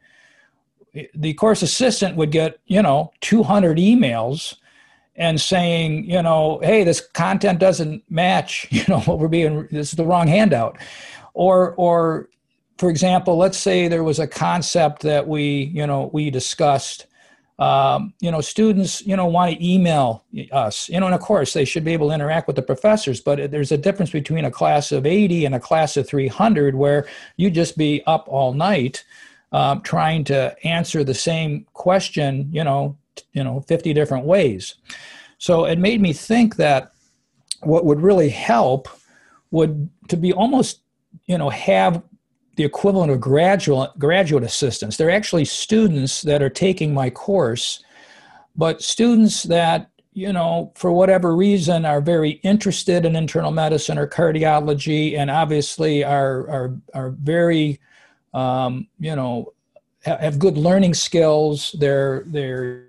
[1.13, 4.55] The course assistant would get you know 200 emails
[5.15, 9.89] and saying you know hey this content doesn't match you know what we're being this
[9.89, 10.77] is the wrong handout.
[11.34, 12.29] Or or
[12.77, 17.05] for example let's say there was a concept that we you know we discussed
[17.58, 20.89] um, you know students you know want to email us.
[20.89, 23.52] You know and of course they should be able to interact with the professors but
[23.52, 27.50] there's a difference between a class of 80 and a class of 300 where you
[27.50, 29.06] just be up all night
[29.52, 32.98] um, trying to answer the same question you know
[33.34, 34.76] you know 50 different ways.
[35.38, 36.91] So it made me think that
[37.62, 38.88] what would really help
[39.52, 40.82] would to be almost
[41.26, 42.02] you know have
[42.56, 44.98] the equivalent of graduate graduate assistants.
[44.98, 47.84] They're actually students that are taking my course,
[48.56, 54.08] but students that you know for whatever reason are very interested in internal medicine or
[54.08, 57.80] cardiology, and obviously are are are very
[58.34, 59.54] um, you know
[60.02, 61.76] have good learning skills.
[61.80, 62.86] They're they're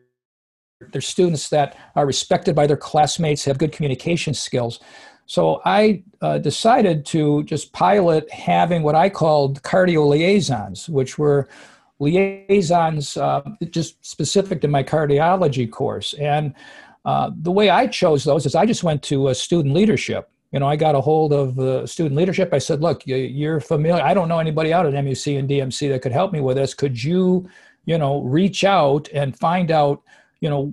[0.92, 4.78] they're students that are respected by their classmates, have good communication skills.
[5.26, 11.48] So I uh, decided to just pilot having what I called cardio liaisons, which were
[11.98, 16.14] liaisons uh, just specific to my cardiology course.
[16.14, 16.54] And
[17.04, 20.30] uh, the way I chose those is I just went to student leadership.
[20.52, 22.50] You know, I got a hold of student leadership.
[22.52, 24.02] I said, "Look, you're familiar.
[24.02, 26.72] I don't know anybody out at MUC and DMC that could help me with this.
[26.72, 27.48] Could you,
[27.84, 30.02] you know, reach out and find out,
[30.40, 30.72] you know,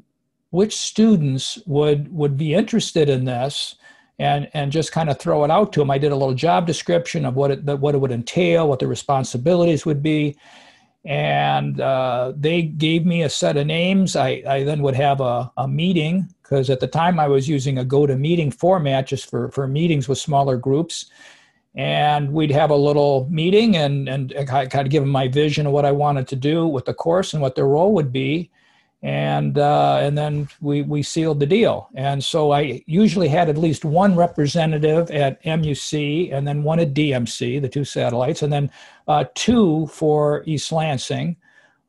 [0.51, 3.75] which students would would be interested in this?"
[4.19, 5.91] And and just kind of throw it out to them.
[5.91, 8.87] I did a little job description of what it what it would entail, what the
[8.87, 10.37] responsibilities would be,
[11.05, 14.15] and uh, they gave me a set of names.
[14.15, 17.79] I, I then would have a, a meeting because at the time I was using
[17.79, 21.09] a GoToMeeting format just for for meetings with smaller groups,
[21.75, 25.73] and we'd have a little meeting and and kind of give them my vision of
[25.73, 28.51] what I wanted to do with the course and what their role would be
[29.03, 31.89] and uh, and then we we sealed the deal.
[31.93, 36.93] And so I usually had at least one representative at MUC, and then one at
[36.93, 38.71] DMC, the two satellites, and then
[39.09, 41.35] uh, two for East Lansing,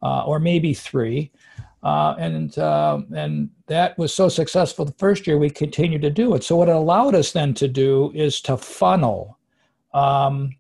[0.02, 1.30] uh, or maybe three.
[1.84, 6.34] Uh, and uh, and that was so successful the first year we continued to do
[6.34, 6.42] it.
[6.42, 9.38] So what it allowed us then to do is to funnel.
[9.92, 10.56] Um,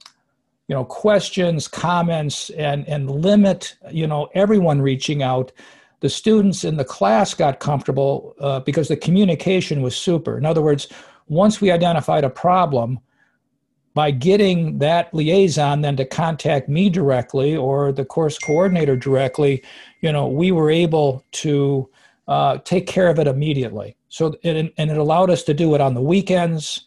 [0.68, 5.52] you know questions comments and and limit you know everyone reaching out
[6.04, 10.36] the students in the class got comfortable uh, because the communication was super.
[10.36, 10.86] In other words,
[11.28, 13.00] once we identified a problem,
[13.94, 19.64] by getting that liaison then to contact me directly or the course coordinator directly,
[20.02, 21.88] you know, we were able to
[22.28, 23.96] uh, take care of it immediately.
[24.10, 26.84] So, and it allowed us to do it on the weekends.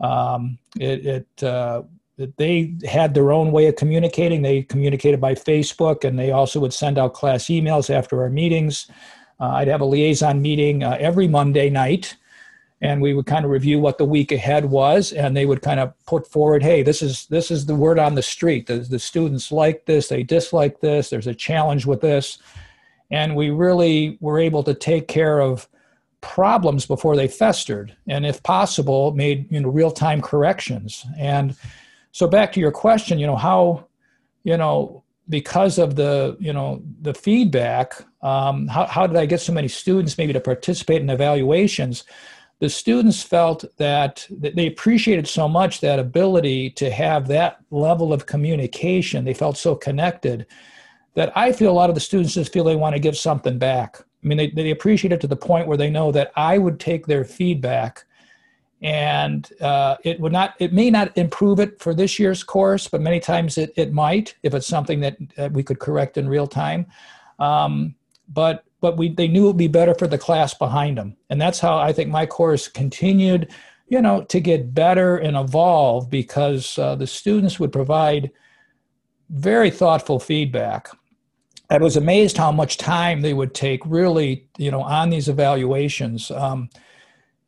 [0.00, 1.82] Um, it, it uh,
[2.16, 4.42] they had their own way of communicating.
[4.42, 8.90] They communicated by Facebook, and they also would send out class emails after our meetings.
[9.38, 12.16] Uh, I'd have a liaison meeting uh, every Monday night,
[12.80, 15.78] and we would kind of review what the week ahead was, and they would kind
[15.78, 18.66] of put forward, "Hey, this is this is the word on the street.
[18.66, 21.10] The, the students like this, they dislike this.
[21.10, 22.38] There's a challenge with this,"
[23.10, 25.68] and we really were able to take care of
[26.22, 31.54] problems before they festered, and if possible, made you know real time corrections and
[32.16, 33.88] so back to your question, you know, how,
[34.42, 39.42] you know, because of the, you know, the feedback, um, how, how did I get
[39.42, 42.04] so many students maybe to participate in evaluations?
[42.60, 48.14] The students felt that that they appreciated so much that ability to have that level
[48.14, 49.26] of communication.
[49.26, 50.46] They felt so connected
[51.16, 53.58] that I feel a lot of the students just feel they want to give something
[53.58, 53.98] back.
[54.00, 56.80] I mean, they, they appreciate it to the point where they know that I would
[56.80, 58.06] take their feedback
[58.82, 63.00] and uh, it would not it may not improve it for this year's course but
[63.00, 66.46] many times it, it might if it's something that, that we could correct in real
[66.46, 66.86] time.
[67.38, 67.94] Um,
[68.28, 71.40] but but we they knew it would be better for the class behind them and
[71.40, 73.48] that's how i think my course continued
[73.88, 78.30] you know to get better and evolve because uh, the students would provide
[79.30, 80.88] very thoughtful feedback.
[81.68, 86.30] I was amazed how much time they would take really you know on these evaluations.
[86.30, 86.68] Um,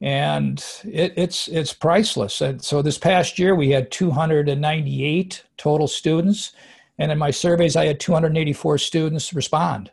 [0.01, 2.41] and it, it's it's priceless.
[2.41, 6.53] And so this past year we had 298 total students,
[6.99, 9.91] and in my surveys I had 284 students respond.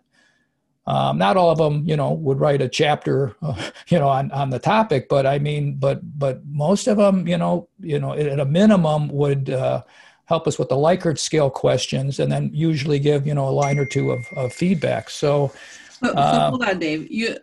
[0.87, 4.31] Um, not all of them, you know, would write a chapter, uh, you know, on,
[4.31, 8.13] on the topic, but I mean, but but most of them, you know, you know,
[8.13, 9.83] at a minimum would uh,
[10.25, 13.79] help us with the Likert scale questions, and then usually give you know a line
[13.79, 15.09] or two of, of feedback.
[15.09, 15.51] So,
[15.89, 17.09] so, so uh, hold on, Dave.
[17.09, 17.37] You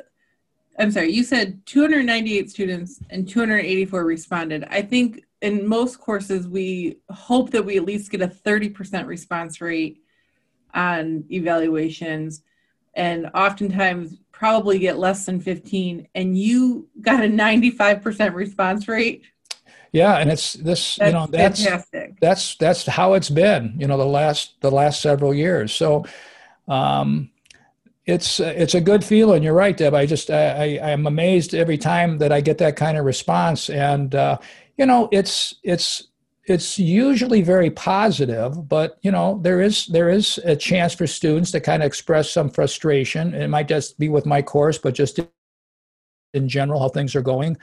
[0.79, 4.65] I'm sorry, you said 298 students and 284 responded.
[4.71, 9.61] I think in most courses, we hope that we at least get a 30% response
[9.61, 10.03] rate
[10.75, 12.43] on evaluations
[12.95, 19.25] and oftentimes probably get less than 15 and you got a 95% response rate
[19.93, 22.19] yeah and it's this that's you know that's fantastic.
[22.21, 26.05] that's that's how it's been you know the last the last several years so
[26.67, 27.31] um
[28.07, 29.43] it's it's a good feeling.
[29.43, 29.95] You're right deb.
[29.95, 33.71] I just i i'm amazed every time that i get that kind of response.
[33.71, 34.39] And uh
[34.77, 36.09] you know it's it's
[36.47, 41.53] it's usually very positive but you know there is there is a chance for students
[41.53, 43.35] to kind of express some frustration.
[43.35, 45.21] It might just be with my course but just
[46.35, 47.57] in general how things are going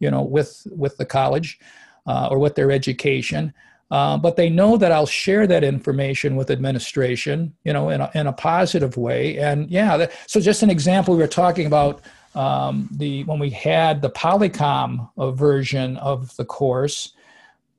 [0.00, 1.58] you know with with the college
[2.06, 3.52] uh, or with their education
[3.94, 8.10] uh, but they know that I'll share that information with administration, you know, in a,
[8.14, 9.38] in a positive way.
[9.38, 12.00] And yeah, that, so just an example, we were talking about
[12.34, 17.12] um, the when we had the Polycom uh, version of the course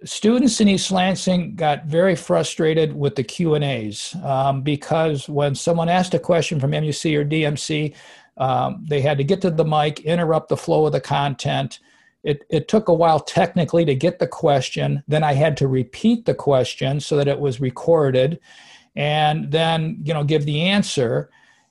[0.05, 5.55] students in East Lansing got very frustrated with the Q and A's um, because when
[5.55, 7.93] someone asked a question from MUC or DMC,
[8.37, 11.79] um, they had to get to the mic, interrupt the flow of the content.
[12.25, 15.03] It, it took a while technically to get the question.
[15.07, 18.39] Then I had to repeat the question so that it was recorded,
[18.95, 21.29] and then you know give the answer.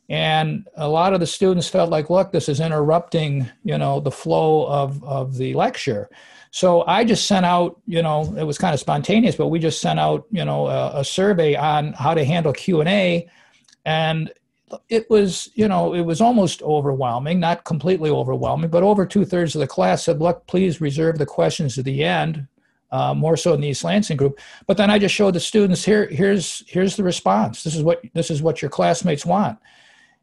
[0.08, 4.10] And a lot of the students felt like, look, this is interrupting you know the
[4.10, 6.08] flow of of the lecture.
[6.50, 9.80] So I just sent out, you know, it was kind of spontaneous, but we just
[9.80, 13.28] sent out, you know, a, a survey on how to handle Q and A,
[13.84, 14.32] and
[14.88, 19.54] it was, you know, it was almost overwhelming, not completely overwhelming, but over two thirds
[19.54, 22.46] of the class said, "Look, please reserve the questions to the end."
[22.92, 25.84] Uh, more so in the East Lansing group, but then I just showed the students
[25.84, 26.06] here.
[26.06, 27.64] Here's here's the response.
[27.64, 29.58] This is what this is what your classmates want,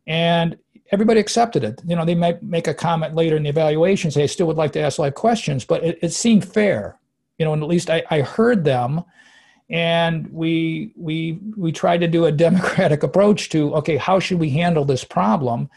[0.07, 0.57] and
[0.91, 1.81] everybody accepted it.
[1.85, 4.57] You know, they might make a comment later in the evaluation, say, I still would
[4.57, 6.99] like to ask live questions, but it, it seemed fair.
[7.37, 9.03] You know, and at least I, I heard them
[9.71, 14.49] and we we we tried to do a democratic approach to okay how should we
[14.49, 15.69] handle this problem?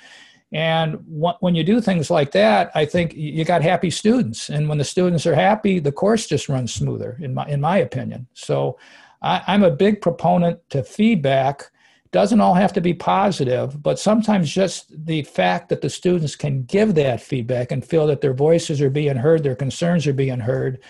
[0.53, 4.51] And when you do things like that i think you got happy students.
[4.51, 7.79] And when the students are happy the course just runs smoother in my in my
[7.79, 8.27] opinion.
[8.35, 8.79] So
[9.23, 11.71] I, i'm a big proponent to feedback.
[12.13, 16.63] Doesn't all have to be positive, but sometimes just the fact that the students can
[16.63, 20.39] give that feedback and feel that their voices are being heard, their concerns are being
[20.39, 20.81] heard,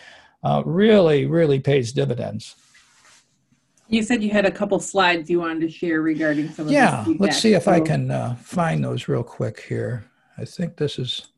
[0.43, 2.57] uh, really, really pays dividends.
[3.89, 7.05] You said you had a couple slides you wanted to share regarding some of yeah,
[7.19, 7.73] let's see if so.
[7.73, 10.05] I can uh, find those real quick here.
[10.39, 11.29] I think this is,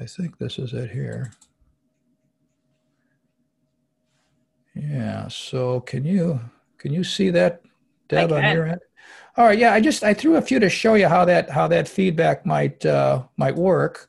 [0.00, 1.32] I think this is it here.
[4.74, 5.28] Yeah.
[5.28, 6.40] So can you
[6.78, 7.62] can you see that
[8.08, 8.80] Deb, on your end?
[9.36, 11.68] All right, yeah, I just I threw a few to show you how that how
[11.68, 14.08] that feedback might uh, might work.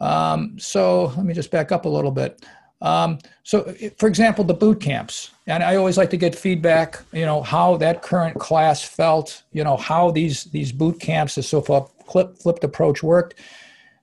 [0.00, 2.44] Um, so let me just back up a little bit.
[2.80, 7.02] Um, so, for example, the boot camps, and I always like to get feedback.
[7.12, 9.42] You know how that current class felt.
[9.52, 13.34] You know how these these boot camps, the so far flip, flipped approach worked.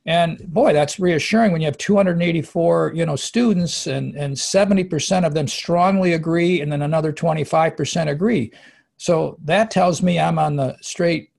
[0.05, 5.33] And boy, that's reassuring when you have 284, you know, students and, and 70% of
[5.33, 8.51] them strongly agree and then another 25% agree.
[8.97, 11.31] So that tells me I'm on the straight,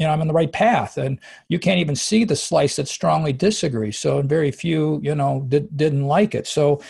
[0.00, 0.96] you know, I'm on the right path.
[0.96, 3.98] And you can't even see the slice that strongly disagrees.
[3.98, 6.46] So very few, you know, did, didn't like it.
[6.46, 6.80] So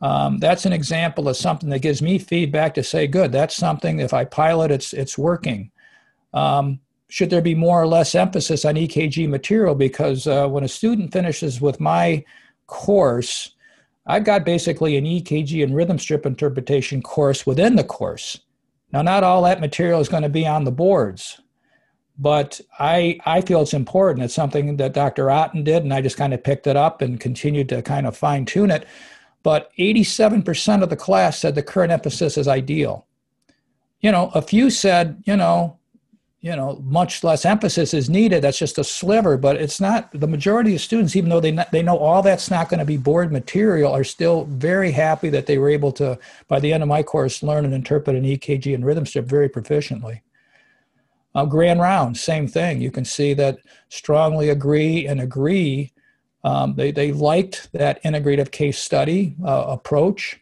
[0.00, 4.00] um, that's an example of something that gives me feedback to say, good, that's something.
[4.00, 5.70] If I pilot, it's it's working.
[6.34, 9.76] Um, should there be more or less emphasis on EKG material?
[9.76, 12.24] Because uh, when a student finishes with my
[12.66, 13.54] course,
[14.06, 18.40] I've got basically an EKG and rhythm strip interpretation course within the course.
[18.92, 21.40] Now, not all that material is going to be on the boards,
[22.18, 24.24] but I, I feel it's important.
[24.24, 25.30] It's something that Dr.
[25.30, 28.16] Otten did, and I just kind of picked it up and continued to kind of
[28.16, 28.86] fine tune it.
[29.42, 33.06] But 87% of the class said the current emphasis is ideal.
[34.00, 35.78] You know, a few said, you know,
[36.40, 38.42] you know, much less emphasis is needed.
[38.42, 40.10] That's just a sliver, but it's not.
[40.12, 42.96] The majority of students, even though they they know all that's not going to be
[42.96, 46.88] board material, are still very happy that they were able to, by the end of
[46.88, 50.20] my course, learn and interpret an EKG and rhythm strip very proficiently.
[51.36, 52.80] Uh, grand round, same thing.
[52.80, 53.58] You can see that
[53.90, 55.92] strongly agree and agree.
[56.42, 60.40] Um, they they liked that integrative case study uh, approach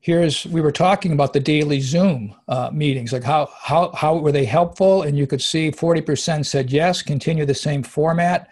[0.00, 4.32] here's we were talking about the daily zoom uh, meetings like how how how were
[4.32, 8.48] they helpful and you could see 40% said yes continue the same format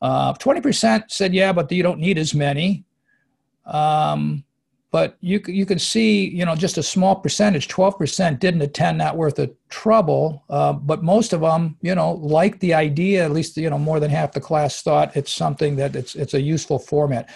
[0.00, 2.84] uh, 20% said yeah but you don't need as many
[3.66, 4.42] um,
[4.90, 9.16] but you you can see you know just a small percentage 12% didn't attend not
[9.16, 13.56] worth the trouble uh, but most of them you know liked the idea at least
[13.56, 16.78] you know more than half the class thought it's something that it's it's a useful
[16.78, 17.28] format.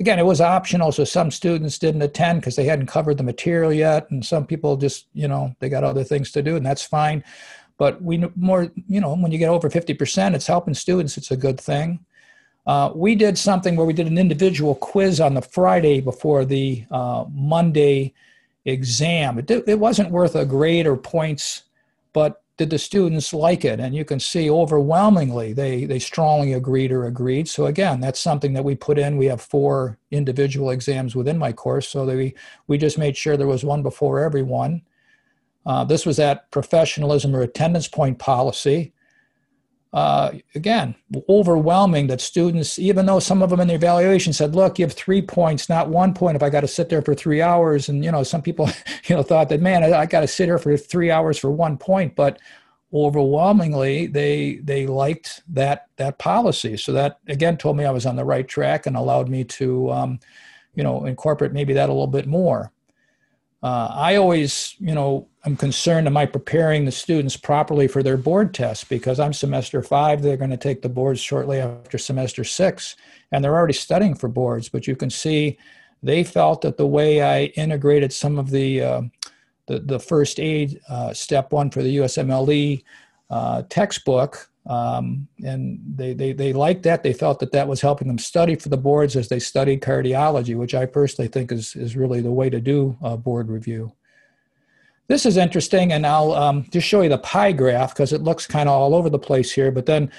[0.00, 3.72] Again it was optional so some students didn't attend because they hadn't covered the material
[3.72, 6.84] yet and some people just you know they got other things to do and that's
[6.84, 7.24] fine.
[7.78, 11.36] But we more you know when you get over 50% it's helping students it's a
[11.36, 12.04] good thing
[12.68, 16.84] uh, we did something where we did an individual quiz on the Friday before the
[16.90, 18.12] uh, Monday
[18.66, 19.38] exam.
[19.38, 21.62] It, did, it wasn't worth a grade or points,
[22.12, 23.80] but did the students like it?
[23.80, 27.48] And you can see overwhelmingly they, they strongly agreed or agreed.
[27.48, 29.16] So again, that's something that we put in.
[29.16, 31.88] We have four individual exams within my course.
[31.88, 32.34] So we,
[32.66, 34.82] we just made sure there was one before everyone.
[35.64, 38.92] Uh, this was that professionalism or attendance point policy
[39.92, 40.94] uh, again,
[41.28, 44.92] overwhelming that students, even though some of them in the evaluation said, look, you have
[44.92, 47.88] three points, not one point if I got to sit there for three hours.
[47.88, 48.68] And, you know, some people,
[49.06, 51.50] you know, thought that, man, I, I got to sit here for three hours for
[51.50, 52.16] one point.
[52.16, 52.38] But
[52.92, 56.76] overwhelmingly, they, they liked that, that policy.
[56.76, 59.90] So that, again, told me I was on the right track and allowed me to,
[59.90, 60.20] um,
[60.74, 62.72] you know, incorporate maybe that a little bit more.
[63.62, 68.16] Uh, I always, you know, I'm concerned am I preparing the students properly for their
[68.16, 72.44] board tests because I'm semester five, they're going to take the boards shortly after semester
[72.44, 72.96] six,
[73.32, 74.68] and they're already studying for boards.
[74.68, 75.58] But you can see
[76.02, 79.02] they felt that the way I integrated some of the uh,
[79.66, 82.82] the, the first aid uh, step one for the USMLE
[83.30, 87.02] uh, textbook um, and they, they, they liked that.
[87.02, 90.54] They felt that that was helping them study for the boards as they studied cardiology,
[90.54, 93.92] which I personally think is, is really the way to do a board review.
[95.06, 98.46] This is interesting, and I'll um, just show you the pie graph because it looks
[98.46, 99.70] kind of all over the place here.
[99.72, 100.12] But then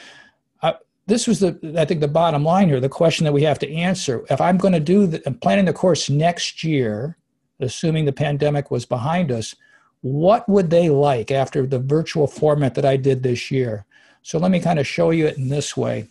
[0.63, 0.73] uh,
[1.05, 3.71] this was the, I think, the bottom line here, the question that we have to
[3.71, 4.25] answer.
[4.31, 7.19] If I'm going to do, the, I'm planning the course next year,
[7.59, 9.53] assuming the pandemic was behind us,
[10.01, 13.85] what would they like after the virtual format that I did this year?
[14.21, 16.07] So let me kind of show you it in this way.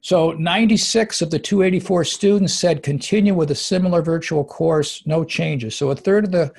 [0.00, 5.74] So 96 of the 284 students said continue with a similar virtual course, no changes.
[5.74, 6.52] So a third of the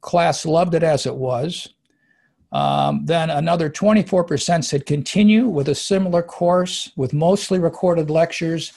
[0.00, 1.68] class loved it as it was.
[2.52, 8.72] Um, then another 24% said continue with a similar course with mostly recorded lectures,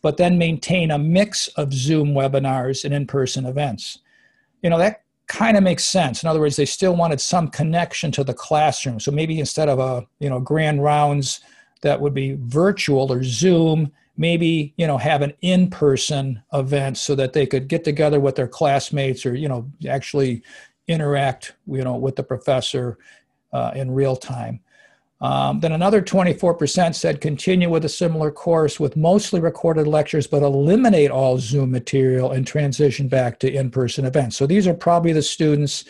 [0.00, 4.00] but then maintain a mix of Zoom webinars and in person events.
[4.62, 5.01] You know, that
[5.32, 6.22] kind of makes sense.
[6.22, 9.00] In other words, they still wanted some connection to the classroom.
[9.00, 11.40] So maybe instead of a you know grand rounds
[11.80, 17.32] that would be virtual or Zoom, maybe you know have an in-person event so that
[17.32, 20.42] they could get together with their classmates or you know actually
[20.86, 22.98] interact you know with the professor
[23.54, 24.60] uh, in real time.
[25.22, 30.42] Um, then another 24% said continue with a similar course with mostly recorded lectures, but
[30.42, 34.36] eliminate all Zoom material and transition back to in person events.
[34.36, 35.84] So these are probably the students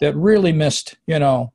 [0.00, 1.52] that really missed, you know,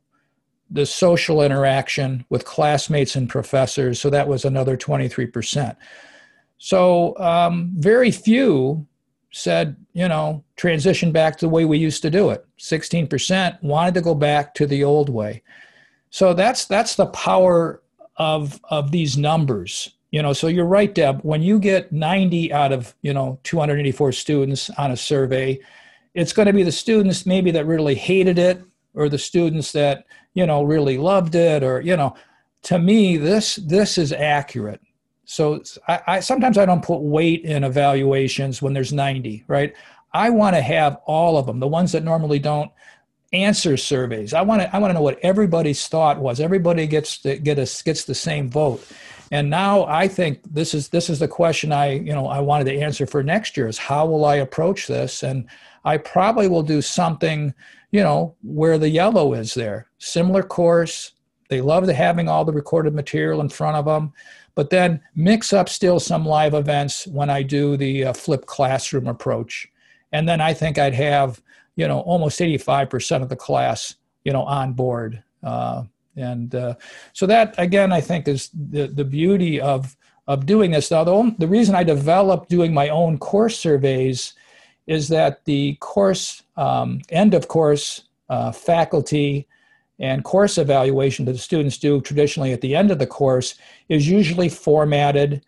[0.70, 3.99] the social interaction with classmates and professors.
[3.99, 5.76] So that was another 23%.
[6.60, 8.86] So um, very few
[9.32, 12.45] said, you know, transition back to the way we used to do it.
[12.60, 15.41] 16% wanted to go back to the old way.
[16.10, 17.82] So that's that's the power
[18.18, 19.95] of of these numbers.
[20.12, 21.22] You know, so you're right, Deb.
[21.22, 25.60] When you get 90 out of you know 284 students on a survey,
[26.14, 28.62] it's going to be the students maybe that really hated it,
[28.93, 32.16] or the students that you know really loved it, or you know.
[32.64, 34.82] To me, this this is accurate.
[35.24, 39.74] So I, I sometimes I don't put weight in evaluations when there's 90, right?
[40.12, 42.72] I want to have all of them, the ones that normally don't
[43.34, 44.34] answer surveys.
[44.34, 46.40] I want to I want to know what everybody's thought was.
[46.40, 48.86] Everybody gets to get a, gets the same vote.
[49.32, 52.66] And now I think this is this is the question I you know I wanted
[52.66, 55.24] to answer for next year is how will I approach this?
[55.24, 55.48] And
[55.86, 57.54] I probably will do something
[57.92, 59.88] you know where the yellow is there.
[60.00, 61.14] Similar course.
[61.50, 64.14] They love the having all the recorded material in front of them,
[64.54, 69.08] but then mix up still some live events when I do the uh, flipped classroom
[69.08, 69.68] approach.
[70.12, 71.42] And then I think I'd have
[71.80, 75.24] you know almost 85% of the class you know on board.
[75.42, 75.84] Uh,
[76.18, 76.76] and uh,
[77.14, 79.96] so that again i think is the, the beauty of
[80.28, 80.92] of doing this.
[80.92, 84.34] Now the, the reason i developed doing my own course surveys
[84.88, 89.48] is that the course um, end of course uh, faculty
[90.00, 93.56] and course evaluation that the students do traditionally at the end of the course
[93.88, 95.42] is usually formatted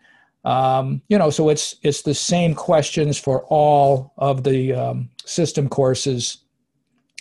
[0.44, 5.70] um, you know, so it's it's the same questions for all of the um, system
[5.70, 6.38] courses,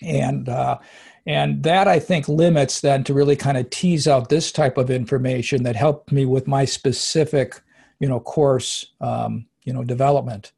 [0.02, 0.78] and uh,
[1.26, 4.90] and that I think limits then to really kind of tease out this type of
[4.90, 7.60] information that helped me with my specific,
[7.98, 10.52] you know, course, um, you know, development.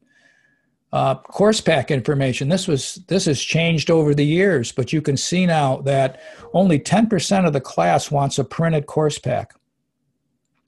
[0.93, 2.49] Uh, course pack information.
[2.49, 6.21] This was this has changed over the years, but you can see now that
[6.53, 9.53] only 10% of the class wants a printed course pack.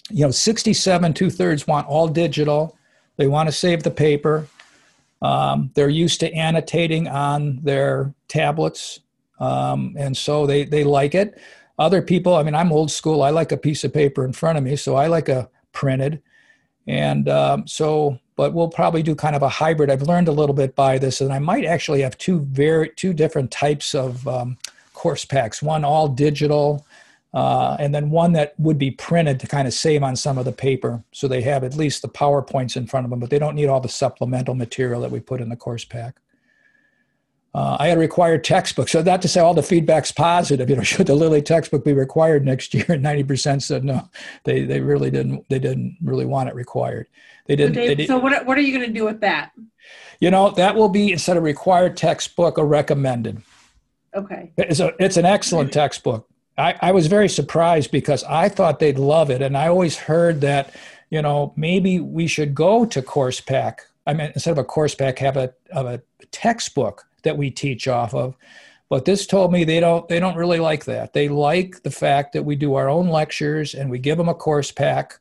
[0.10, 2.78] You know, 67 two thirds want all digital.
[3.18, 4.48] They want to save the paper.
[5.22, 9.00] Um, they're used to annotating on their tablets,
[9.40, 11.40] um, and so they they like it.
[11.80, 13.24] Other people, I mean, I'm old school.
[13.24, 16.22] I like a piece of paper in front of me, so I like a printed.
[16.88, 19.90] And um, so but we'll probably do kind of a hybrid.
[19.90, 23.14] I've learned a little bit by this, and I might actually have two very two
[23.14, 24.58] different types of um,
[24.94, 25.62] course packs.
[25.62, 26.86] One all digital,
[27.36, 30.46] uh, and then one that would be printed to kind of save on some of
[30.46, 33.38] the paper, so they have at least the powerpoints in front of them, but they
[33.38, 36.16] don't need all the supplemental material that we put in the course pack.
[37.54, 40.70] Uh, I had a required textbook, so not to say all the feedback's positive.
[40.70, 42.86] You know, should the Lilly textbook be required next year?
[42.88, 44.10] And ninety percent said no.
[44.46, 45.46] They they really didn't.
[45.50, 47.08] They didn't really want it required.
[47.48, 47.76] They didn't.
[47.76, 49.52] So, Dave, they didn't so what what are you going to do with that?
[50.22, 53.42] You know, that will be instead of required textbook, a recommended.
[54.14, 54.54] Okay.
[54.58, 56.30] It's a it's an excellent textbook.
[56.58, 60.42] I, I was very surprised because I thought they'd love it, and I always heard
[60.42, 60.74] that
[61.10, 63.82] you know maybe we should go to course pack.
[64.08, 66.02] I mean, instead of a course pack, have a a
[66.32, 68.36] textbook that we teach off of.
[68.90, 71.14] But this told me they don't they don't really like that.
[71.14, 74.34] They like the fact that we do our own lectures and we give them a
[74.34, 75.20] course pack.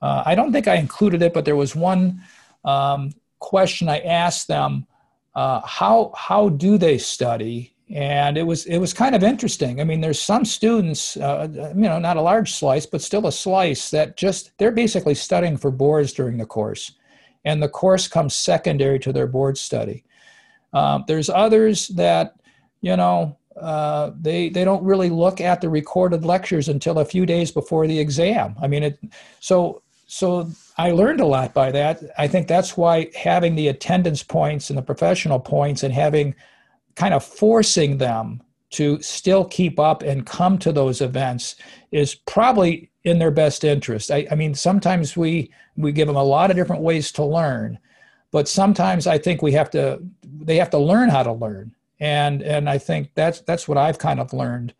[0.00, 2.22] Uh, I don't think I included it, but there was one
[2.64, 4.86] um, question I asked them:
[5.34, 7.74] uh, how how do they study?
[7.94, 9.80] And it was it was kind of interesting.
[9.80, 13.32] I mean, there's some students, uh, you know, not a large slice, but still a
[13.32, 16.92] slice that just they're basically studying for boards during the course,
[17.44, 20.04] and the course comes secondary to their board study.
[20.74, 22.36] Um, there's others that,
[22.82, 27.24] you know, uh, they they don't really look at the recorded lectures until a few
[27.24, 28.54] days before the exam.
[28.60, 28.98] I mean, it
[29.40, 32.02] so so I learned a lot by that.
[32.18, 36.34] I think that's why having the attendance points and the professional points and having
[36.98, 41.54] kind of forcing them to still keep up and come to those events
[41.92, 44.10] is probably in their best interest.
[44.10, 47.78] I, I mean, sometimes we we give them a lot of different ways to learn,
[48.32, 51.72] but sometimes I think we have to they have to learn how to learn.
[52.00, 54.74] And and I think that's that's what I've kind of learned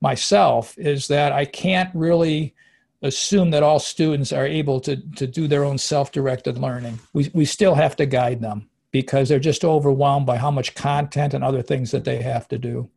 [0.00, 2.54] myself is that I can't really
[3.02, 6.98] assume that all students are able to to do their own self-directed learning.
[7.12, 11.34] We we still have to guide them because they're just overwhelmed by how much content
[11.34, 12.88] and other things that they have to do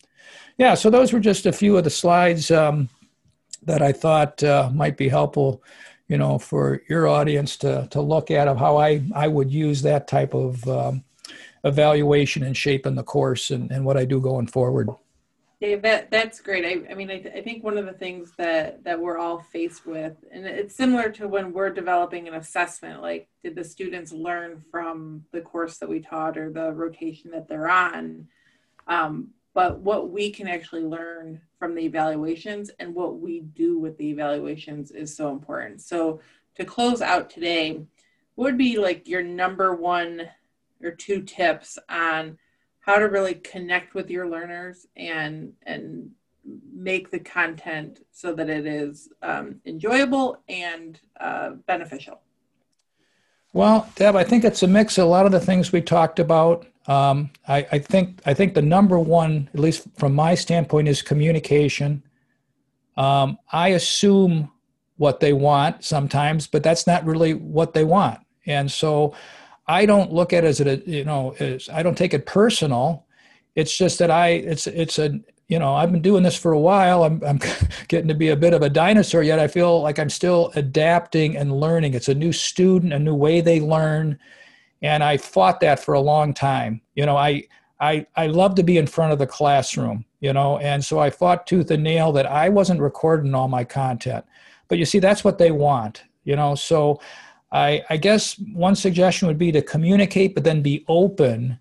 [0.57, 2.89] yeah so those were just a few of the slides um,
[3.63, 5.63] that I thought uh, might be helpful
[6.07, 9.81] you know, for your audience to, to look at of how I, I would use
[9.81, 11.03] that type of um,
[11.63, 14.89] evaluation and shaping the course and, and what I do going forward.
[15.63, 16.65] Dave, that that's great.
[16.65, 19.39] I, I mean, I, th- I think one of the things that that we're all
[19.39, 23.01] faced with, and it's similar to when we're developing an assessment.
[23.01, 27.47] Like, did the students learn from the course that we taught or the rotation that
[27.47, 28.27] they're on?
[28.87, 33.97] Um, but what we can actually learn from the evaluations and what we do with
[33.97, 35.79] the evaluations is so important.
[35.81, 36.19] So
[36.55, 37.85] to close out today,
[38.35, 40.27] what would be like your number one
[40.83, 42.37] or two tips on
[42.83, 46.11] how to really connect with your learners and and
[46.73, 52.19] make the content so that it is um, enjoyable and uh, beneficial?
[53.53, 56.19] Well, Deb, I think it's a mix of a lot of the things we talked
[56.19, 56.67] about.
[56.87, 61.01] Um, I, I, think I think the number one, at least from my standpoint, is
[61.01, 62.03] communication.
[62.97, 64.51] Um, I assume
[64.97, 69.15] what they want sometimes, but that's not really what they want, and so
[69.73, 73.05] I don't look at it as a you know as I don't take it personal.
[73.55, 76.59] It's just that I it's it's a you know I've been doing this for a
[76.59, 77.03] while.
[77.03, 77.39] I'm I'm
[77.87, 79.39] getting to be a bit of a dinosaur yet.
[79.39, 81.93] I feel like I'm still adapting and learning.
[81.93, 84.19] It's a new student, a new way they learn
[84.83, 86.81] and I fought that for a long time.
[86.93, 87.43] You know, I
[87.79, 91.09] I I love to be in front of the classroom, you know, and so I
[91.09, 94.25] fought tooth and nail that I wasn't recording all my content.
[94.67, 96.53] But you see, that's what they want, you know.
[96.53, 96.99] So
[97.53, 101.59] I I guess one suggestion would be to communicate, but then be open,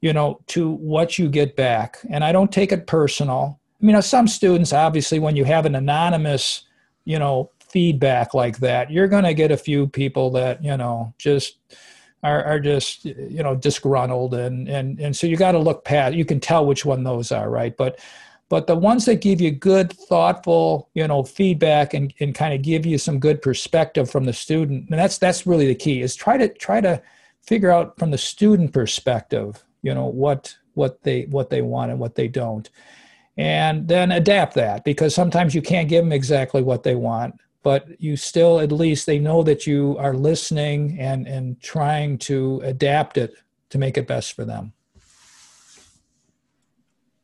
[0.00, 1.98] you know, to what you get back.
[2.10, 3.58] And I don't take it personal.
[3.82, 6.66] I mean, some students, obviously, when you have an anonymous,
[7.04, 11.14] you know, feedback like that, you're going to get a few people that, you know,
[11.18, 11.56] just
[12.22, 16.14] are, are just you know disgruntled and and and so you got to look past
[16.14, 17.98] you can tell which one those are right but
[18.50, 22.60] but the ones that give you good thoughtful you know feedback and, and kind of
[22.60, 26.14] give you some good perspective from the student and that's that's really the key is
[26.14, 27.00] try to try to
[27.40, 31.98] figure out from the student perspective you know what what they what they want and
[31.98, 32.68] what they don't
[33.38, 38.00] and then adapt that because sometimes you can't give them exactly what they want but
[38.00, 43.16] you still at least they know that you are listening and and trying to adapt
[43.18, 43.34] it
[43.70, 44.72] to make it best for them.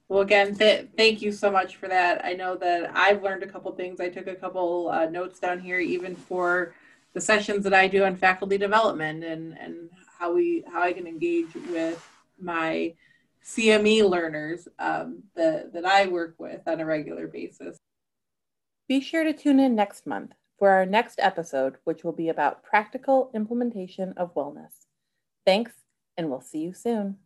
[0.09, 2.25] Well, again, th- thank you so much for that.
[2.25, 4.01] I know that I've learned a couple things.
[4.01, 6.75] I took a couple uh, notes down here, even for
[7.13, 11.07] the sessions that I do on faculty development and and how we how I can
[11.07, 12.07] engage with
[12.39, 12.95] my
[13.45, 17.77] CME learners um, that that I work with on a regular basis.
[18.89, 22.63] Be sure to tune in next month for our next episode, which will be about
[22.63, 24.87] practical implementation of wellness.
[25.45, 25.73] Thanks,
[26.17, 27.17] and we'll see you soon.